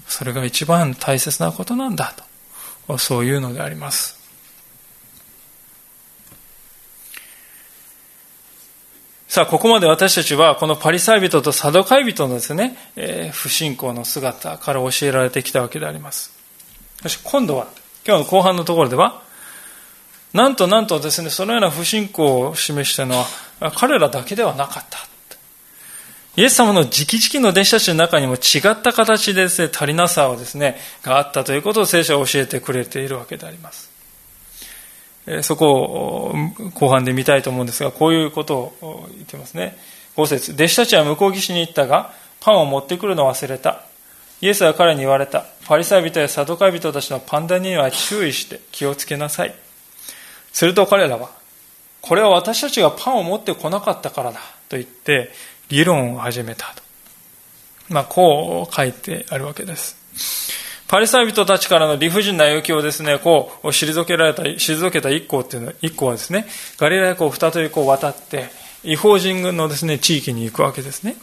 [0.06, 2.14] それが一番大切なことなんだ
[2.86, 2.98] と。
[2.98, 4.20] そういうのであります。
[9.28, 16.34] さあ、ここまで私たちは、このパリサイ人とサドカイ人のですね、えー、不信仰の姿から教えられてきたわけであります。
[16.98, 17.68] しかし、今度は、
[18.06, 19.22] 今日の後半のところでは、
[20.34, 23.24] なんとなんとですね、そのような不信仰を示したの
[23.60, 24.98] は、彼らだけではなかった。
[26.36, 33.90] イエス様の直々の弟子たちの中にも違った形でですね、足りなさをですね、があったということを聖書は教えてくれているわけであります。
[35.42, 36.34] そこを
[36.74, 39.76] 後半で見たいと思うんですが、こういうことを言ってますね。
[40.16, 43.82] 5節弟子たちは向こう岸に行ったが、パンを持ってくるのを忘れた。
[44.40, 45.44] イエスは彼に言われた。
[45.66, 49.54] パリサイ人やサドカイ人たちのパンダには注意して気をつけなさい。
[50.52, 51.30] すると彼らは、
[52.00, 55.30] これは私たちがパンを持ってこなかったからだと言って、
[55.72, 56.82] 議論を始めたと。
[57.88, 59.96] まあ、こう書いてあるわけです。
[60.86, 68.50] パリサイ人たちからの理不尽な要求をですね、こう、退けられた、退けた一行っていうのは、一行はですね、ガリラヤ湖を再びこう渡って、
[68.84, 71.16] 違法人軍のですね、地域に行くわけですね。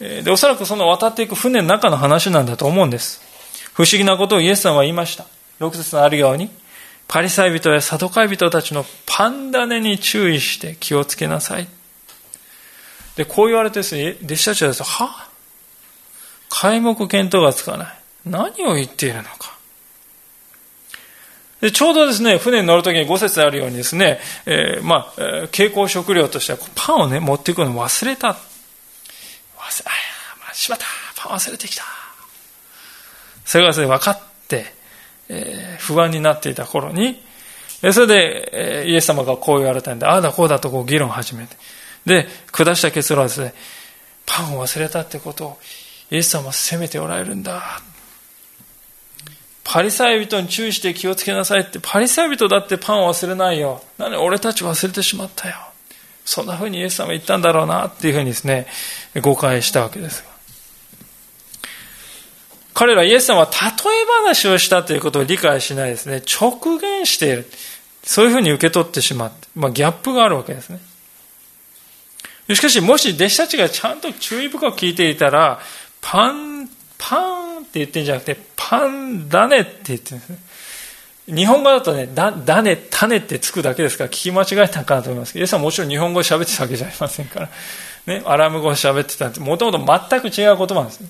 [0.00, 3.22] で、おそらくその渡っていく船の中の話なんだと思うんです。
[3.72, 5.26] 不思議なことをイエスさんは言いました。
[5.60, 6.50] 6節のあるように、
[7.06, 11.68] パリサイ人やサトカイ人たちのパンダネに注意して気をつけなさい。
[13.18, 15.28] で、こう言われてですね、弟子たちはですね、は？
[16.48, 17.98] 皆目見当がつかない。
[18.24, 19.58] 何を言っているのか。
[21.60, 28.28] でちょうどですね、船に乗るときに5節あるようにですね、えー、まあ、蛍光食料としてはパンをね、持っていくのを忘れた。
[28.28, 28.38] 忘れ、
[29.58, 29.90] あ
[30.38, 30.86] まあ、しまった
[31.20, 31.82] パン忘れてきた。
[33.44, 34.72] それがですね、分かって、
[35.28, 37.20] えー、不安になっていた頃に、
[37.92, 41.56] それで、えー、イエス様がこう言われたんで、ああだこうだとこう議論を始めて、
[42.06, 43.54] で、下した結論はですね、
[44.26, 45.58] パンを忘れたってことを
[46.10, 47.80] イエス様は責めておられるんだ。
[49.64, 53.82] パリサイ人に注意して気をつけなさいって、パリサイ人だってパンを忘れないよ。
[53.98, 55.56] なに俺たち忘れてしまったよ。
[56.24, 58.66] そんな風にイエス様言ったんだろうなっていうふうにですね、
[59.20, 60.24] 誤解したわけです。
[62.72, 66.22] 彼らイエス様は例え話をしたということを理解しないですね。
[66.40, 67.50] 直言している。
[68.04, 70.80] そういうふうに受け取ってしまって、まあギャップがあるわけですね。
[72.54, 75.60] しかし、もし弟子たちがちゃんと注意深く聞いていたら、
[76.00, 80.38] パン、パンって言ってんじゃなくて、パンダネって言ってるんですね。
[81.28, 87.50] 日本語だとね、だ、だね、種ってつくだけですから聞き間違えたかなと思いますけど、イエスはもちろん日本語喋ってたわけじゃありませんから。
[88.06, 91.08] ね、アラーム語喋ってたんで、もともと全く違う言葉なんですね。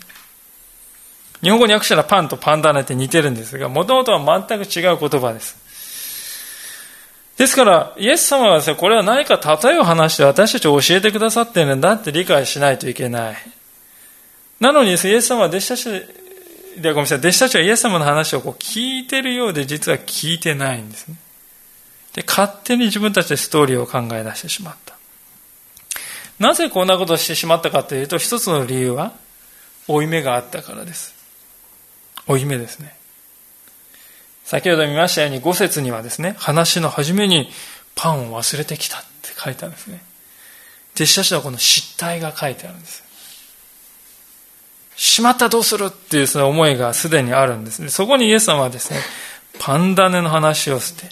[1.40, 5.56] 日本語に訳したらパンとパンダネって似てるんですが、もともとは全く違う言葉です。
[7.38, 13.36] ですから、イエス様はですね、これは何か例えを話して私たちを教えてくださっているんだって理解しないといけない。
[14.58, 15.84] なのにですね、イエス様は弟子たち
[16.80, 21.14] で、ごめんなさい、弟子たちはイエス様の話をこう聞いてるようで実は聞いてないんですね。
[22.14, 24.96] で、勝手に自分たちでストーリーを考え出してしまった。
[26.40, 29.12] なぜこんなことをしてしまったかというと、一つの理由は、
[29.86, 31.14] 負い目があったからです。
[32.26, 32.97] 負い目ですね。
[34.48, 37.50] 先ほど見ましたように、五節にはですね、話の初めに
[37.94, 40.02] パンを忘れてきたって書いてあるんですね。
[40.94, 43.04] 弟子たちはこの失態が書いてあるんです。
[44.96, 47.90] しまったどうするっていうその思いがすでにあるんですね。
[47.90, 49.00] そこにイエス様はですね、
[49.58, 51.10] パンダネの話をして、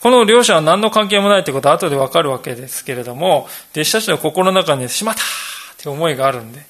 [0.00, 5.24] この両者は何の関係もないということは後でわかるわけですけれども、弟子たちの心の中にしまったっ
[5.76, 6.62] て思いがあるんで、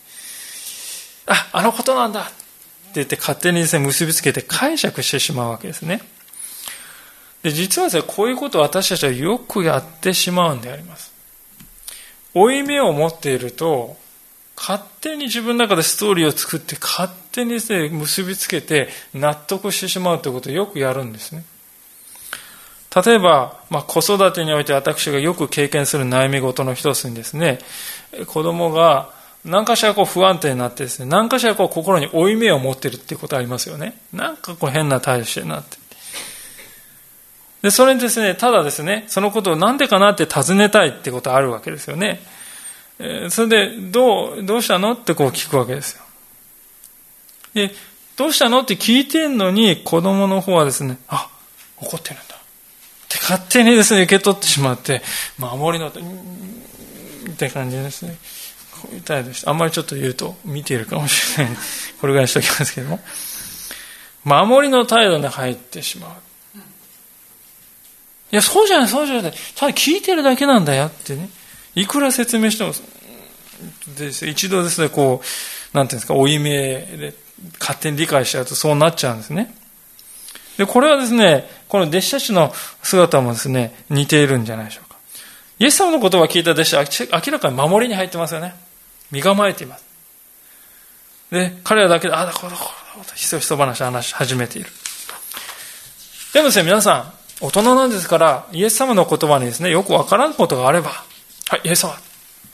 [1.27, 2.33] あ、あのことなんだ
[2.97, 6.03] 言って勝手にですね、結びつけて解釈してしまうわけですね。
[7.43, 11.13] で、実はですね、こういうことを私たちはよくやってしまうんであります。
[12.35, 13.97] 負い目を持っていると、
[14.57, 21.45] 勝手に自分の中でストーリーを作って、勝手にですね、結びつけて納得してしまうということをよくやるんですね。
[23.05, 27.59] 例えば、まあ、子育てにおいて私がよく経験する悩み事の一つにですね、
[28.27, 33.99] 子供が何かしらこう不安定になってですね、何かしらこう心に負い目を持ってるっていうことありますよね。
[34.13, 35.79] なんかこう変な態度してなって。
[37.63, 42.21] で、それにですね、ただですね、そのことをなんでかなって尋ねたいってことあるわけですよね。
[42.99, 46.03] え、それで、どう、どうしたのってこう聞くわけですよ。
[47.55, 47.71] で、
[48.17, 51.29] どうしたのって聞いてんのに、子供の方はですね、あ、
[51.79, 52.35] 怒ってるんだ。
[52.35, 52.39] っ
[53.09, 55.03] て勝手にですね、受け取ってしまって、
[55.39, 55.93] 守りの、っ
[57.37, 58.17] て感じですね。
[58.81, 61.57] こういう態度して、あんまりちょっと言うと見ているかもしれない。
[62.01, 63.01] これぐらいにしておきますけども。
[64.25, 66.11] 守りの態度に入ってしまう。
[68.33, 69.33] いや、そうじゃない、そうじゃない。
[69.57, 71.29] ただ聞いてるだけなんだよってね。
[71.75, 72.73] いくら説明しても、
[73.97, 75.23] で一度ですね、こ
[75.73, 77.15] う、なんていうんですか、負い目で
[77.59, 79.55] 勝手に理解しちゃうとそうなっちゃうんですね。
[80.59, 84.97] で、これはですね、この弟子たちの姿もですね、似ているんじゃないでしょうか。
[85.59, 86.85] イエス様の言葉を聞いた弟子は
[87.27, 88.55] 明らかに守りに入ってますよね。
[89.11, 89.85] 身構えています。
[91.31, 92.65] で、彼らだけで、あだこだこ
[92.99, 94.71] だ、ひそひそ話話し始めている。
[96.33, 100.91] でもですね、皆さん、大人なんですから、イエス様の言葉にですね、よくわからんことがあれば、
[101.49, 101.97] はい、イエス様、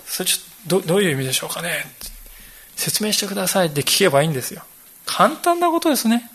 [0.06, 1.68] それちょっとどどういう意味でしょうかね
[2.74, 4.62] 説明してくださいって聞けばいいんですよ。
[5.06, 6.30] 簡単なことですね。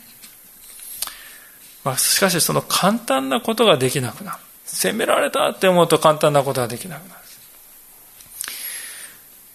[1.84, 4.38] まあ、しかしその簡単なことができなくなる。
[4.64, 7.21] 責められたって思うと簡単なことができなくなる。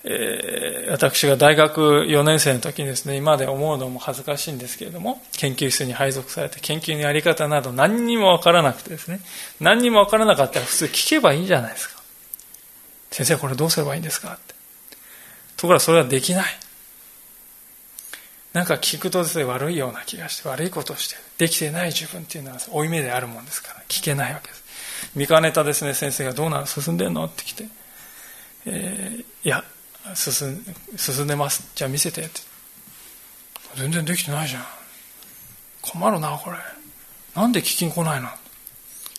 [0.10, 9.20] え、私が大学4年生の時にですね、今で思うのも恥ずかしいんですけれども、研究室に配属されて研究のやり方など何にもわからなくてですね、
[9.60, 12.02] 何にもわからなかったら普通聞けばいいじゃないですか。
[13.12, 14.34] 先生これどうすればいいんですか？
[14.34, 14.56] って。
[15.58, 16.46] ところがそれはできない。
[18.54, 21.16] なんか聞くとですね、悪いような気がして、悪いことをして。
[21.38, 24.64] できてない自分っていうのは負い目であるもんですから、聞けないわけです。
[25.16, 27.26] 見かねたですね、先生がどうなの進んでんの？
[27.26, 27.66] って来て、
[28.66, 29.64] えー、いや、
[30.16, 30.64] 進
[30.96, 31.70] 進んでます。
[31.76, 32.42] じゃあ見せてって。
[33.76, 34.66] 全然できてないじゃん。
[35.82, 36.58] 困るな、これ。
[37.36, 38.28] なんで聞きに来ないの？
[38.28, 38.32] い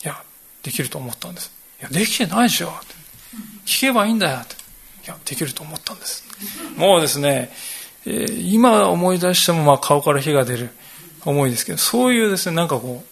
[0.02, 0.22] や、
[0.62, 1.52] できると思ったんです。
[1.80, 2.72] いや、できてないでしょ。
[3.64, 4.38] 聞けばいいんだよ。
[4.38, 4.54] って。
[4.54, 4.58] い
[5.06, 6.24] や、できると思ったんです。
[6.76, 7.52] もうですね、
[8.04, 10.70] えー、今思い出してもまあ顔から火が出る
[11.24, 13.04] 思いですけど、そういうですね、なんかこ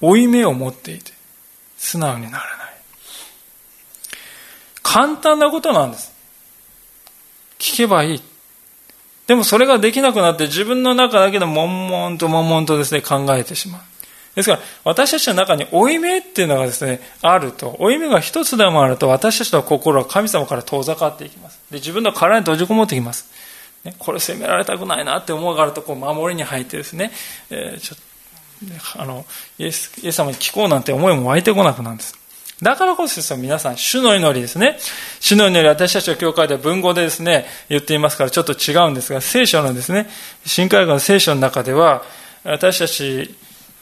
[0.00, 1.12] う、負い目を持っていて、
[1.76, 2.46] 素直にならない。
[4.82, 6.14] 簡単なことなんです。
[7.58, 8.22] 聞けばいい。
[9.26, 13.80] でもそれができなくなって自分の中だけで悶々と悶々とですね、考えてしまう。
[14.36, 21.58] ですから、私たちの中に負い目っていうのがですね、あると、負い目が一つでもあると、私たちの心は神様から遠ざかっていきます。
[21.70, 23.30] で、自分の殻に閉じこもってきます。
[23.82, 27.12] ね、これ責められたくないなって思うがあると、こう、守りに入ってですね、
[27.48, 29.24] えー、ちょっと、あの、
[29.58, 32.15] イエス、イエス様に聞こうなんて思いも湧いてこなくなるんです。
[32.62, 34.78] だからこそですよ、皆さん、主の祈りですね。
[35.20, 40.08] 主の祈り、私たちの教会では文語でですね、言っていますからちょっと違うんですが、聖書のですね、
[40.46, 42.02] 新海岸の聖書の中では、
[42.44, 43.34] 私たち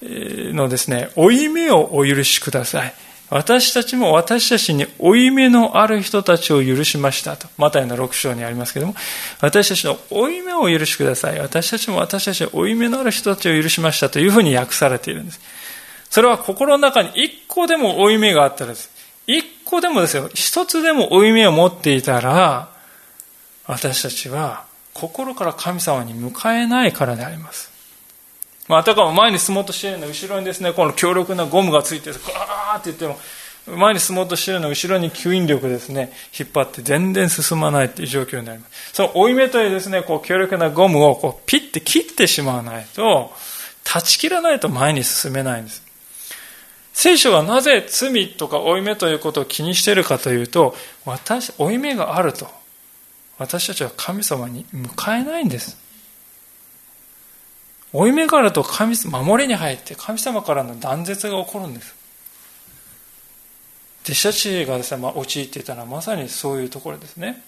[0.02, 2.94] のですね、負い目をお許しください。
[3.30, 7.48] 私たちも私たちに負い目のある人たちを許しましたと。
[7.56, 8.98] マタイの6章にありますけれども、
[9.40, 11.38] 私たちの負い目をお許しください。
[11.40, 15.40] 私たちも私たちに負い目のある人たちを許しましたというふうに訳されているんです。
[16.14, 18.88] それは心の中に一個でも負い目があったらです。
[19.26, 22.68] 一個でもですよ、一つでも負い目を持っていたら、
[23.66, 27.68] 私たちは心から神様に迎えないからであります。
[28.68, 33.18] まあ、あたかも前に進もうとしているの後ろにですね、この強力なゴムがついて、ガーって言っても、
[33.76, 38.92] 前に進もうとしているの後ろに吸引力ですね、引っ張って全然進まないっていう状況になります。
[38.92, 43.32] その追い目というですね、こう強力なゴムをこうピッて切ってしまわないと、
[43.82, 45.83] 断ち切らないと前に進めないんです。
[46.94, 50.74] 聖書はなぜ罪とか負い目ということを気にしているかというと、
[51.04, 52.48] 私、負い目があると、
[53.36, 55.76] 私たちは神様に迎えないんです。
[57.92, 61.94] 負い目があると神、守りに入って神様からの断絶が起こるんです。
[64.04, 67.42] 弟子たちがですね、まあ、陥っていたのはまさにそういうところですね。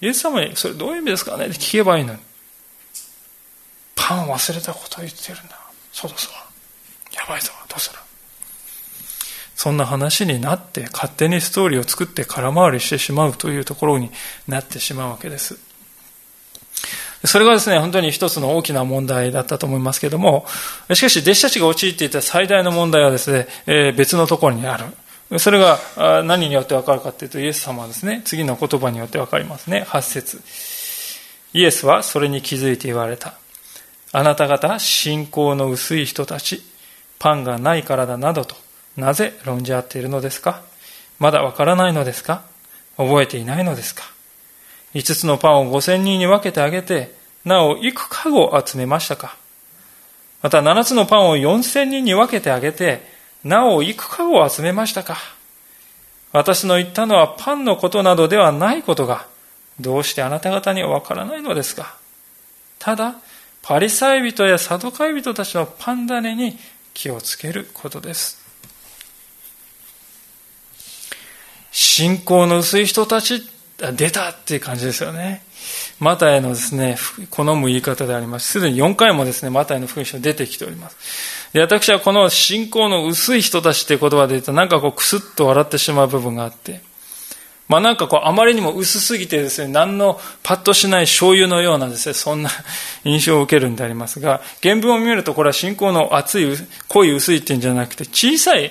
[0.00, 1.46] イエス様に、それどういう意味ですかね？
[1.46, 2.20] って聞けばいいのに。
[3.96, 5.58] パン忘れたことを言ってるんだ。
[5.92, 7.20] そうだそうだ。
[7.20, 7.50] やばいぞ。
[7.68, 7.98] どうする？
[9.54, 14.10] そんな話になって勝手にストーリーを作って空回りしてしまうというところに
[14.48, 15.58] なってしまうわけです。
[17.24, 20.44] それがですね、本当に一つの大きな問題だったと思いますけども、
[20.92, 25.38] しかし弟子たちが陥っていた最大の問題はですね、え別のところにある。
[25.38, 25.78] それが
[26.22, 29.86] 何によってわかるかというと、イエス様はですね、次の言葉によってわかりますね。
[29.88, 30.42] 8節
[31.54, 33.34] イエスはそれに気づいて言われた。
[34.12, 36.62] あなた方、信仰の薄い人たち、
[37.18, 38.54] パンがないからだなどと
[38.96, 40.62] なぜ論じ合っているのですか？
[41.18, 42.42] まだわからないのですか？
[42.96, 44.04] 覚えていないのですか？
[44.92, 47.14] 五つのパンを五千人に分けてあげて、
[47.44, 49.36] なお幾かご集めましたか？
[50.42, 53.02] また七つのパンを四千人に分けてあげて、
[53.42, 55.16] なお幾かご集めましたか？
[56.32, 59.26] 私の言ったのはパンのことなどではないことが、
[59.80, 61.96] どうしてあなた方にはわからないのですか？
[62.78, 63.16] ただ、
[63.62, 66.58] パリサイ人やサドカイ人たちのパン種に
[66.92, 68.43] 気をつけることです。
[71.74, 73.42] 信仰の薄い人たち、
[73.96, 75.42] 出たっていう感じですよね。
[75.98, 76.96] マタイのですね、
[77.30, 78.52] 好む言い方であります。
[78.52, 81.52] すでに4回もですね、マタイの福音書出てきております。
[81.52, 86.80] で私はこの信仰の薄い人たちっていう言葉で言うと、なんかこうクスッと笑ってしまう部分があって、
[87.66, 92.50] まあなんかこうあまりにも薄すぎてですね、何のパッとしない醤油のようなですね、そんな
[93.04, 96.56] 印象を受けるんでありますが、原文を見るとこれは信仰の厚い、
[96.86, 98.70] 濃い薄いっていうんじゃなくて、小さい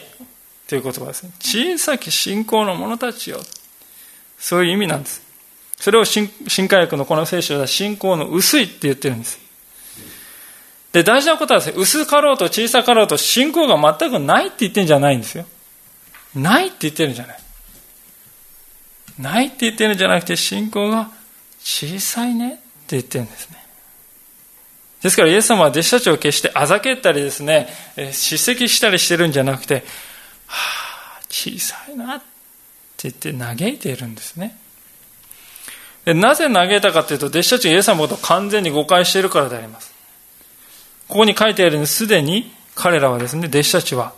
[0.73, 1.31] という言葉ですね。
[1.39, 3.39] 小さき信仰の者たちよ。
[4.39, 5.21] そういう意味なんです。
[5.77, 6.27] それを新
[6.67, 9.37] 科学のこの聖書では信仰の薄いって言ってるんです。
[10.91, 15.45] で、大事なことはですね、薄かろうと小さかろうと信仰が全くないって言ってるんじゃないんですよ。
[16.33, 17.39] ないって言ってるんじゃない。
[19.19, 21.11] ないって言ってるんじゃなくて、信仰が
[21.59, 23.63] 小さいねって言ってるんですね。
[25.03, 27.67] ですから、イエス様は弟子たちを決してあざけったりですね、
[28.11, 29.83] 叱責したりしてるんじゃなくて、
[30.53, 32.19] はあ、小さいなっ
[32.97, 34.57] て言って嘆いているんですね。
[36.05, 39.93] でなぜ嘆いたかというと、弟子たちがイエス様のことを完全に誤解しているからであります。
[41.07, 44.13] ここに書いてあるように、すでに彼らはですね、弟子たちは、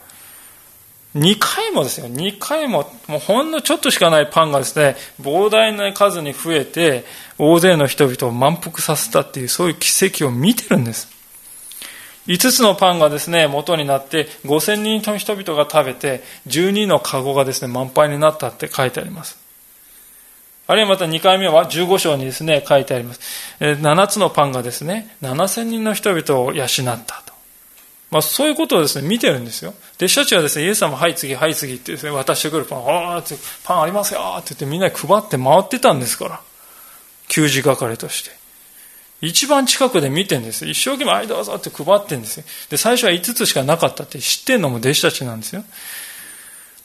[1.15, 7.05] 2回もですよ、2回も、もうほんのちょっとしかないパンがですね、膨大な数に増えて、
[7.37, 11.14] 大勢の人々を満腹させたっていう、そういう奇跡を見てるんです。
[12.27, 19.37] 5つのパンがですね、元になって5000人の人々が食べて12のカゴがですね、満杯になったって書いてあります。
[20.67, 23.19] あるいはまた2回目は15章にですね、書いてあります。
[23.59, 26.67] 7つのパンがですね、7000人の人々を養っ
[27.05, 27.33] たと。
[28.09, 29.75] まあそういうことをですね、見てるんですよ。
[29.97, 36.41] 弟子たちはですね、イエス様、はい次、はい次ってですね、渡してくるパン、ああって、パンありますよって言ってみんな配って回ってたんですから。
[37.27, 38.31] 給仕係として。
[39.25, 40.65] 一番近くで見てんです。
[40.65, 42.43] 一生懸命、はい、どうぞって配ってんですよ。
[42.69, 45.63] で、最初は5つしかなかったって知ってんのも弟子たちなんですよ。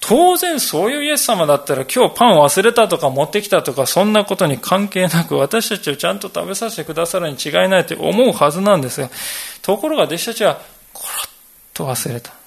[0.00, 9.10] 当然そういうイエス様だったら今日パン忘れたとか持ってきたとかそんなことに関係なく私たちをちゃんと食べさせてくださるに違いないと思うはずなんですが、
[9.60, 10.58] ところが弟子たちは
[10.94, 11.28] コロッ
[11.74, 12.39] と忘れた。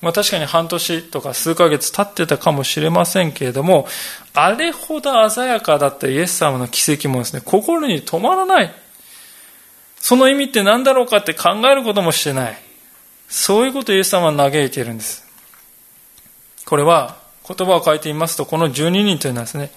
[0.00, 3.86] まあ確かに半年とか数ヶ月経ってたかもしれませんけれども、
[4.34, 8.74] あれほど鮮やかだったイエス様の奇跡もですね、心に止まらない。
[9.98, 12.58] その意味って何だろうかって考えることもしてない。
[13.28, 15.24] そういうことをイエス様は嘆いているんです。
[16.64, 19.70] これは言葉を変えてみますと、この12人というのはですね、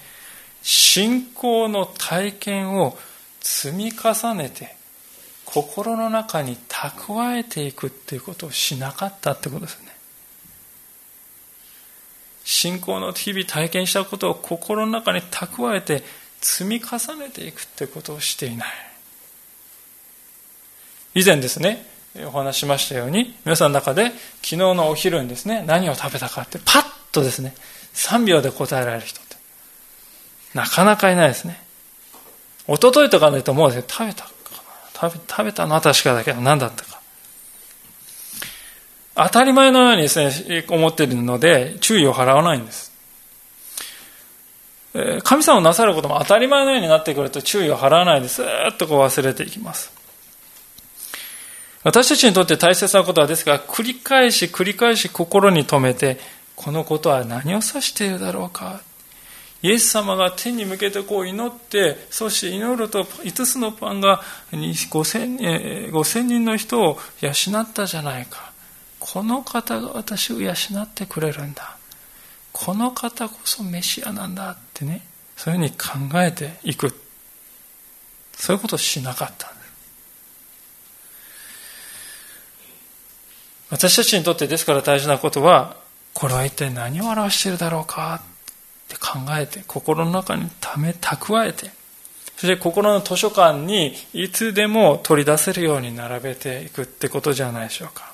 [0.61, 2.97] 信仰の体験を
[3.41, 4.75] 積み重ねて、
[5.43, 9.82] 心の中に蓄えていくっていうことをしなかったってことです。
[12.43, 16.03] 信仰の日々体験したことを心の中に蓄えて
[16.41, 18.67] 積み重ねていくってことをしていない。
[21.15, 21.85] 以前ですね、
[22.25, 24.05] お話しましたように、皆さんの中で
[24.41, 27.55] 昨日のお昼にですね、何を食べたかってパッとですね、
[27.93, 29.37] 3秒で答えられる人って、
[30.53, 31.61] なかなかいないですね。
[32.67, 34.31] 一昨日とかで言うともう、ね、食べたか
[35.01, 36.92] な食食べ食べたのは確かだけど何だったか。
[39.15, 42.91] 当たり前のようにですね、思っているので注意を払わないんです。
[45.23, 49.91] 神様をなさることも当たり前のようになってくると注意を払わないですずっとこう忘れていきます。
[51.83, 56.17] 私たちにとって大切なことはですが、繰り返し繰り返し心に留めて、
[56.55, 58.81] このことは何を指しているだろうか。
[59.61, 68.52] イエス様が天に向けてこう祈って、そして祈ると5つのパンが5000 5000人の人を養ったじゃないか。
[69.05, 71.75] この方が私を養ってくれるんだ。
[72.53, 75.71] この方こそメシアなんだってね、そういうふうに
[76.09, 76.97] 考えていく。
[78.31, 79.51] そういうことをしなかった。
[83.71, 85.75] 私たちにとってですから大事なことは、
[86.13, 91.71] これは一体何を表しているだろうかって考えて、心の中にため、蓄えて、
[92.37, 98.12] そして心の図書館にいつでも取り出せるように並べていくってことじゃないでしょうか。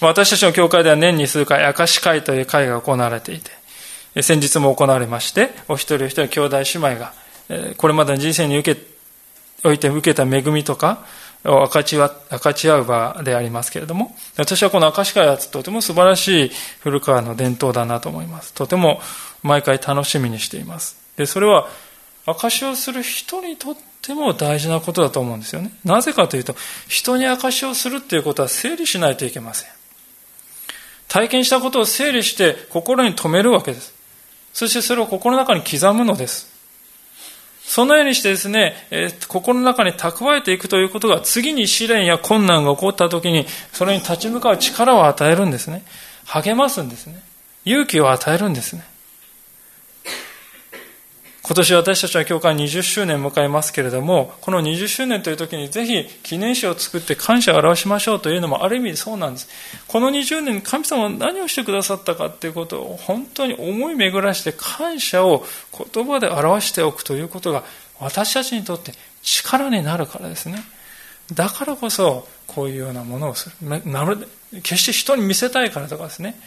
[0.00, 7.12] 私たちの教会では年に数回、明石会という会が行われていて、先日も行われまして、お一人お一人兄弟姉妹が、
[7.76, 8.80] これまでの人生に受け、
[9.64, 11.04] おいて受けた恵みとか、
[11.44, 18.52] を分かち分かち合う場でありますけれども、私はこの明石会はとても素晴らしい古川の伝統だなと思います。
[18.52, 19.00] とても
[19.42, 20.96] 毎回楽しみにしています。
[21.16, 21.68] で、それは、
[22.26, 25.70] 証しをする人にとっても大事なことだと思うんですよね。
[25.84, 26.56] なぜかというと、
[26.88, 29.75] 人に証しをするっていうことは整理しないといけません。
[31.16, 33.94] 体験したことを整理して心に留めるわけです。
[34.52, 36.46] そしてそれを心の中に刻むのです。
[37.64, 45.84] そのようにしてですね、えー、心の中に蓄えていくということが次に試練や困難が起こった時にそれに立ち向かう力を与えるんですね。
[46.26, 47.22] 励ますんですね。
[47.64, 48.84] 勇気を与えるんですね。
[51.46, 59.48] 今年私たちは教会20周年を迎えますけれども、この20周年という時にぜひ記念誌を作って感謝を表しましょうというのもある意味そうなんです。
[59.86, 65.44] この20年神様は何をしてくださったかということを本当に思い巡らして感謝を
[65.94, 67.62] 言葉で表しておくということが
[68.00, 68.92] 私たちにとって
[69.22, 70.64] 力になるからですね。
[71.32, 74.28] だからこそこういうようなものをする。
[74.64, 76.40] 決して人に見せたいからとかですね。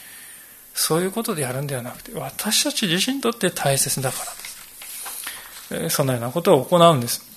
[0.74, 4.49] そういうことでやるんではなくて私たち自身にとって大切だから。
[5.90, 7.28] そのようなことを行うんです。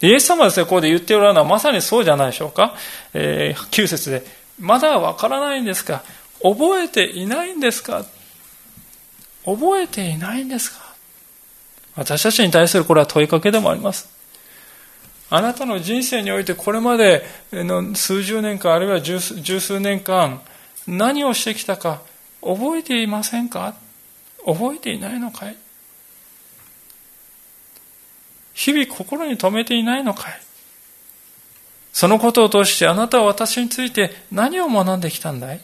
[0.00, 2.74] イエス様はですね、ここで言っておられるのはまさにそうじゃないでしょうか。
[3.14, 4.24] えー、9節で、
[4.58, 6.02] まだわからないんですか？
[6.42, 8.04] 覚えていないんですか？
[9.44, 10.94] 覚えていないんですか？
[11.96, 14.08] 私たちに対するこれは問いかけでもあります。
[15.30, 20.40] あなたの人生においてこれまでの数十年間あるいは十数年間
[20.86, 22.00] 何をしてきたか
[22.40, 23.74] 覚えていませんか？
[24.46, 25.56] 覚えていないのかい？
[28.58, 30.40] 日々心に留めていないのかい？
[31.92, 35.60] そのことを通してあなたは私について何を学んできたんだい？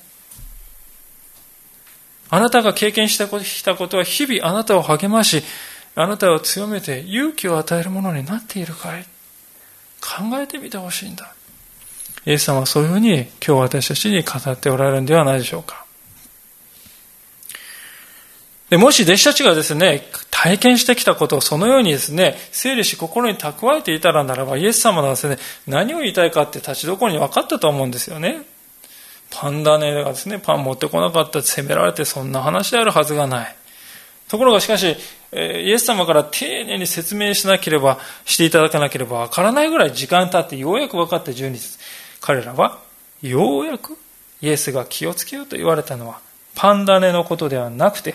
[2.30, 5.42] あなたが経験してきたことは日々あなたを励まし、
[5.97, 9.05] あなたを強めて勇気を与えるものになっているかい？
[10.01, 11.34] 考えてみてほしいんだ。
[12.26, 15.84] イエス様はそういうふうに今日私たちに語っておられるんではないでしょうか。
[18.71, 28.43] でもし弟子たちがですね、体験してきたことをそのようにですね、整理し心に蓄えていたらならば、イエス様がですね、何を言いたいかって立ちどころに分かったと思うんですよね。
[29.31, 33.57] パンダネがですね、パン持ってこなかったって責められてそんな話であるはずがない。
[34.29, 34.97] ところがしかし、
[35.33, 41.79] イエス様から丁寧に説明しなければ、していただかなければ分からないぐらい時間経ってようやく分かって12節。
[42.21, 42.79] 彼らは、
[43.21, 43.99] ようやく
[44.41, 46.21] イエスが気をつけようと言われたのは、
[46.55, 48.15] パンダネのことではなくて、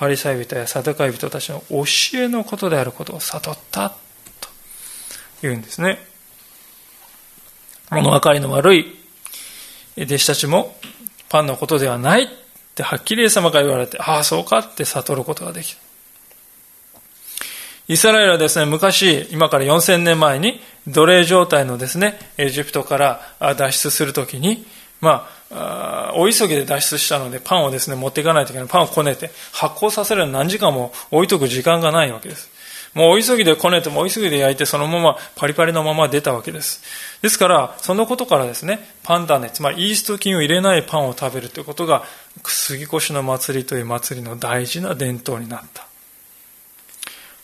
[0.00, 1.84] パリサイ人やサドカイ人たちの教
[2.14, 3.90] えのことであることを悟った
[4.40, 4.48] と
[5.42, 5.98] 言うんですね。
[7.90, 8.96] 物分かりの悪い
[9.98, 10.74] 弟子たちも
[11.28, 12.28] パンのことではないっ
[12.74, 15.78] てはっきりイエス様が言われて、ああ、そうかって悟ることができる。
[17.88, 24.64] イスラエルはですね、昔、今から4000年前に奴隷状態のですね、エジプトから脱出するときに、
[25.00, 28.68] まあ、大急ぎで脱出したのでパンをですね、持っていかないといけない。
[28.68, 32.50] パンをこねて発酵させるのに何時間も置いとく時間がないわけです。
[32.94, 36.82] もう大急ぎでこねても大急ぎで焼いてそのままパリパリのまま出たわけです。
[37.22, 42.04] ですから、そのことからですね、パンダネ、つまりイースト菌を入れないパンを食べるということが、
[42.44, 45.86] 杉越の祭りという祭りの大事な伝統になった。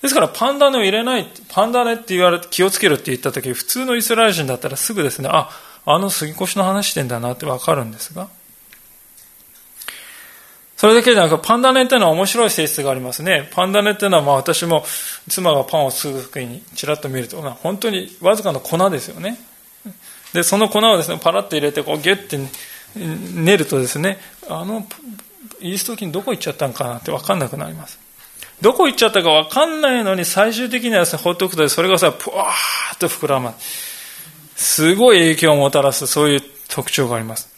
[0.02, 5.50] ですから、パンダネを入れない、パンダネって言われて気をつけるって言った時、普通のイスラエル人だったらすぐですね、あ、
[5.86, 8.28] あの杉越の話してんだなってわかるんですが、
[10.76, 13.48] それだけでなく、パンダネっていうのは面白い性質がありますね。
[13.52, 14.84] パンダネっていうのは、まあ私も
[15.28, 19.38] 妻がパンを作る時にちらっと見ると、本当にわずかな粉ですよね。
[20.34, 22.38] で、その粉をですね、パラッと入れて、こうギュッて
[22.94, 24.18] 練るとですね、
[24.50, 24.86] あの、
[25.60, 27.98] イースト菌どこ行っちゃったんかなって分かんなくなります。
[28.60, 33.95] どこ行っちゃったか分かんないのに、最終的にはですね、放っておくと、それがさ、ぷわーっと膨らます。
[34.56, 37.48] すごい影響をもたらす、そういう特徴があります。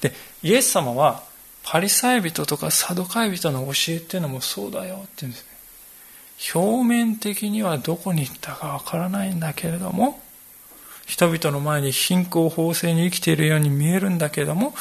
[0.00, 1.22] で、イエス様は、
[1.62, 5.56] パリサイ人とかサドカイ人の教えっていうのもそうだよって言うんですね。
[6.54, 10.20] 表面的にはどこに行ったかわからないんだけれども、
[11.06, 14.74] 人々の前に貧困法制に生きているように見えるんだけれども、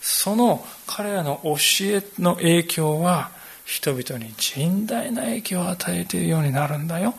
[0.00, 3.30] その彼らの教えの影響は
[3.64, 7.14] 人々に甚大な影響を与えているようになるんだよ。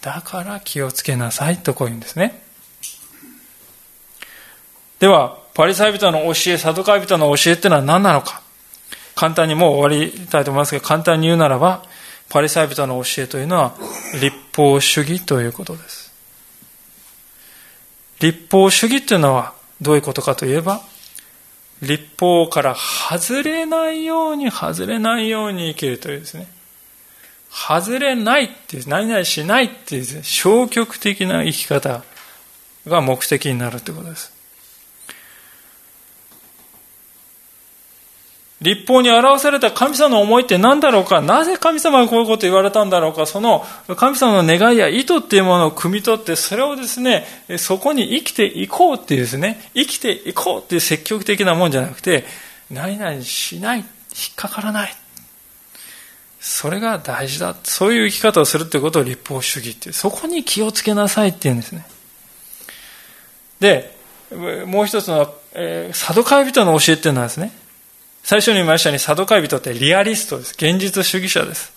[0.00, 2.47] だから気をつけなさいとこう言うんですね。
[4.98, 8.42] では、パリサイ人の教え、サドカイ人の教えってのは何なのか？
[9.14, 11.84] 簡単にもう終わりたいと思いますが、簡単に言うならば、
[12.28, 13.74] パリサイ人の教えというのは、
[14.20, 16.12] 立法主義ということです。
[18.20, 20.82] 立法主義というのはどういうことかといえば、
[21.80, 26.48] 立法から外れないように外れないように生きるというですね。
[27.50, 32.02] 外れないっていう、何々しないっていう、消極的な生き方
[32.86, 34.37] が目的になるということです。
[38.60, 41.20] 立法に表された神様の思いって何だろうか？
[41.20, 43.24] なぜ神様がこういうことを言われたんだろうか？
[43.24, 43.64] その
[43.96, 47.24] 神様の願いや意図っていうものを汲み取って、それをですね、
[47.56, 52.24] そこに生きていこうっていうですね、生きていこうっていう積極的なもんじゃなくて、
[52.68, 53.86] 何々しない、引っ
[54.34, 54.94] かからない。
[56.40, 57.54] それが大事だ。
[57.62, 59.92] そういう生き方をするってことを立法主義っていう。
[59.92, 61.86] そこに気をつけなさいっていうんですね。
[63.60, 63.96] で、
[64.66, 67.52] もう一つの、えー、サドカイ人の教えっていうのはですね、
[68.28, 70.52] 最初に言いましたように、サドカイ人ってリアリストです。
[70.52, 71.72] 現実主義者です。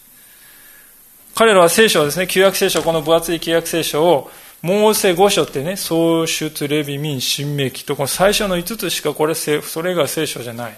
[1.33, 4.29] 彼らは聖書をですね、旧約聖書、この分厚い旧約聖書を、
[4.61, 10.73] モーセ五書ってね、創出、レビ、民、新明記と、この最初の5つしかこれ、それが聖書じゃない。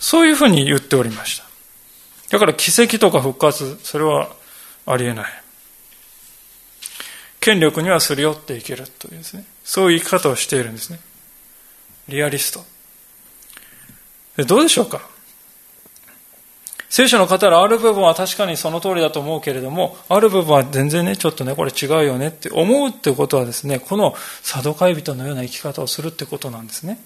[0.00, 1.44] そういうふうに言っておりました。
[2.30, 4.30] だから奇跡とか復活、それは
[4.84, 5.42] ありえない。
[7.38, 10.98] 権力にはすり寄っていけるというですね、そういう生き方をしているんですね。
[12.08, 12.64] リアリスト。
[14.44, 15.00] どうでしょうか？
[16.88, 26.98] 聖書の方らある部分は確かにその通りだと思うけれども、ある部分は全然ね、ちょっとね、これ違うよねって思うってことはですね、このサドカイ人のような生き方をするってことなんですね。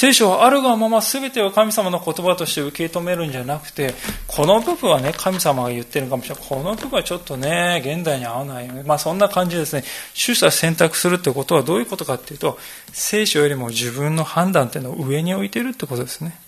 [0.00, 3.94] 聖書はあるがまま全てを神様の言葉として受け止めるんじゃなくて、
[4.28, 6.44] この部分はね、神様が言ってるかもしれない。
[6.48, 8.84] この部分はちょっとね、現代に合わないよね。
[8.84, 9.82] まあそんな感じですね。
[10.14, 12.60] 取捨選択するってことはどういうことかっていうと、
[12.92, 16.38] 聖書よりも自分の判断っていうのを上に置いてるってことですね。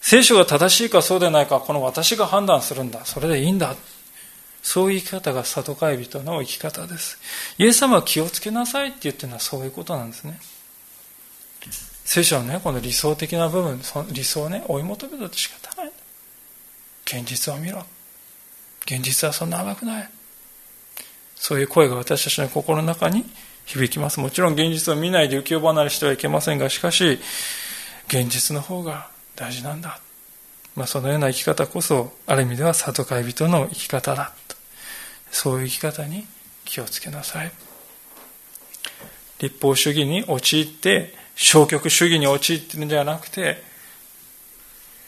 [0.00, 3.04] 聖書が正しいかそうでないか、この私が判断するんだ。
[3.04, 3.76] それでいいんだ。
[4.64, 7.20] そういう生き方が里帰り人の生き方です。
[7.58, 10.40] イエス様は気をつけなさいって言ってるのはそういうことなんですね。
[12.04, 15.92] 聖書はね、この理想的な部分、その理想をね、追い求めたと仕方ない。
[17.06, 17.84] 現実を見ろ。
[18.84, 20.08] 現実はそんな甘くない。
[21.36, 23.24] そういう声が私たちの心の中に
[23.64, 24.20] 響きます。
[24.20, 27.18] もちろん現実を見ないで浮世離れしてはいけませんが、しかし、
[28.08, 30.00] 現実の方が大事なんだ。
[30.74, 34.32] まあ、そのような生き方こそ、ある意味では里帰人の生き方だ。
[35.30, 36.26] そういう生き方に
[36.64, 37.52] 気をつけなさい。
[39.38, 43.62] 立法主義に陥って、消極主義に陥っているんではなくて、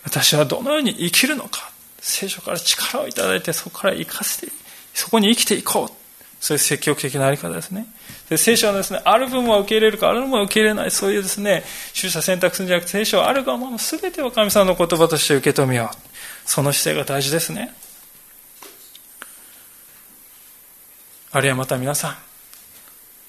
[0.05, 1.71] 私はどのように生きるのか、
[2.01, 4.49] 聖書から力をいただいて、そこから生かして、
[4.93, 6.05] そこに生きていこう。
[6.45, 7.87] そういう積極的なあり方ですね。
[8.29, 11.65] で聖書はですね、ある分は受け入れるか、ある分は受け入れない、そういうですね、
[11.99, 15.97] 取捨選択するんじゃなくて、聖書はあるがまま全てを神様の言葉として受け止めよう。
[16.45, 17.75] その姿勢が大事ですね。
[21.33, 22.17] あるいはまた皆さん、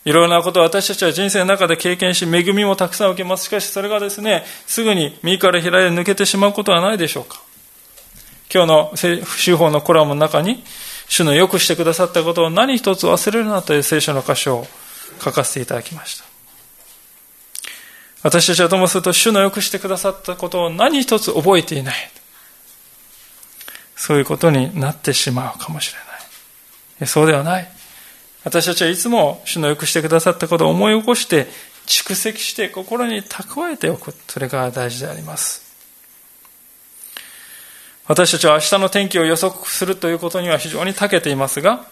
[0.06, 3.46] いろいろなことを私たちは人生の中で経験し、恵みもたくさん受けます。
[3.46, 7.42] しかし、それがですね、すぐに右から左へ抜けてしまうことはないでしょうか。
[8.54, 10.64] 今日の司法のコラムの中に、
[11.10, 14.68] 主のよくしてくださったことを何一つ忘れるなという聖書の箇所を
[15.24, 16.26] 書かせていただきました。
[18.22, 22.12] 私たちはともすると、主のよくしてくださったことを何一つ覚えていない。
[23.96, 26.00] そういうことになってしまうかもしれ
[27.00, 27.08] ない。
[27.08, 27.75] そうではない。
[28.46, 31.48] 私たちはいつも主のよくしてくださったことを思い起こして
[31.88, 34.14] 蓄積して心に蓄えておく。
[34.28, 35.66] それが大事であります。
[38.08, 41.88] 私たちは明日の天気を予測するということには非常に長けていますが、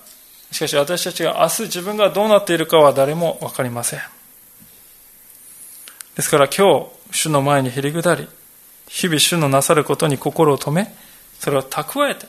[0.52, 4.00] しかし私たちが明日自分がどうなっているかは誰もわかりません。
[6.16, 8.28] ですから今日、主の前にへりくだり、
[8.88, 10.94] 日々主のなさることに心を止め、
[11.40, 12.28] それを蓄えて、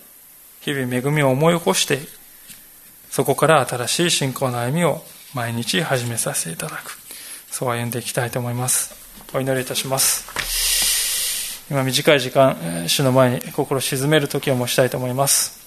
[0.62, 2.00] 日々恵みを思い起こして
[3.14, 5.00] そこから新しい信仰の歩みを
[5.34, 6.98] 毎日始めさせていただく。
[7.48, 8.92] そう歩んでいきたいと思います。
[9.32, 11.64] お祈りいたします。
[11.70, 12.56] 今短い時間、
[12.88, 15.64] 主の前に心を静める時をもしたいと思います。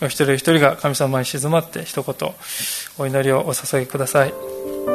[0.00, 2.32] お一人一人が神様に静まって一言
[2.98, 4.91] お祈りをお捧げください。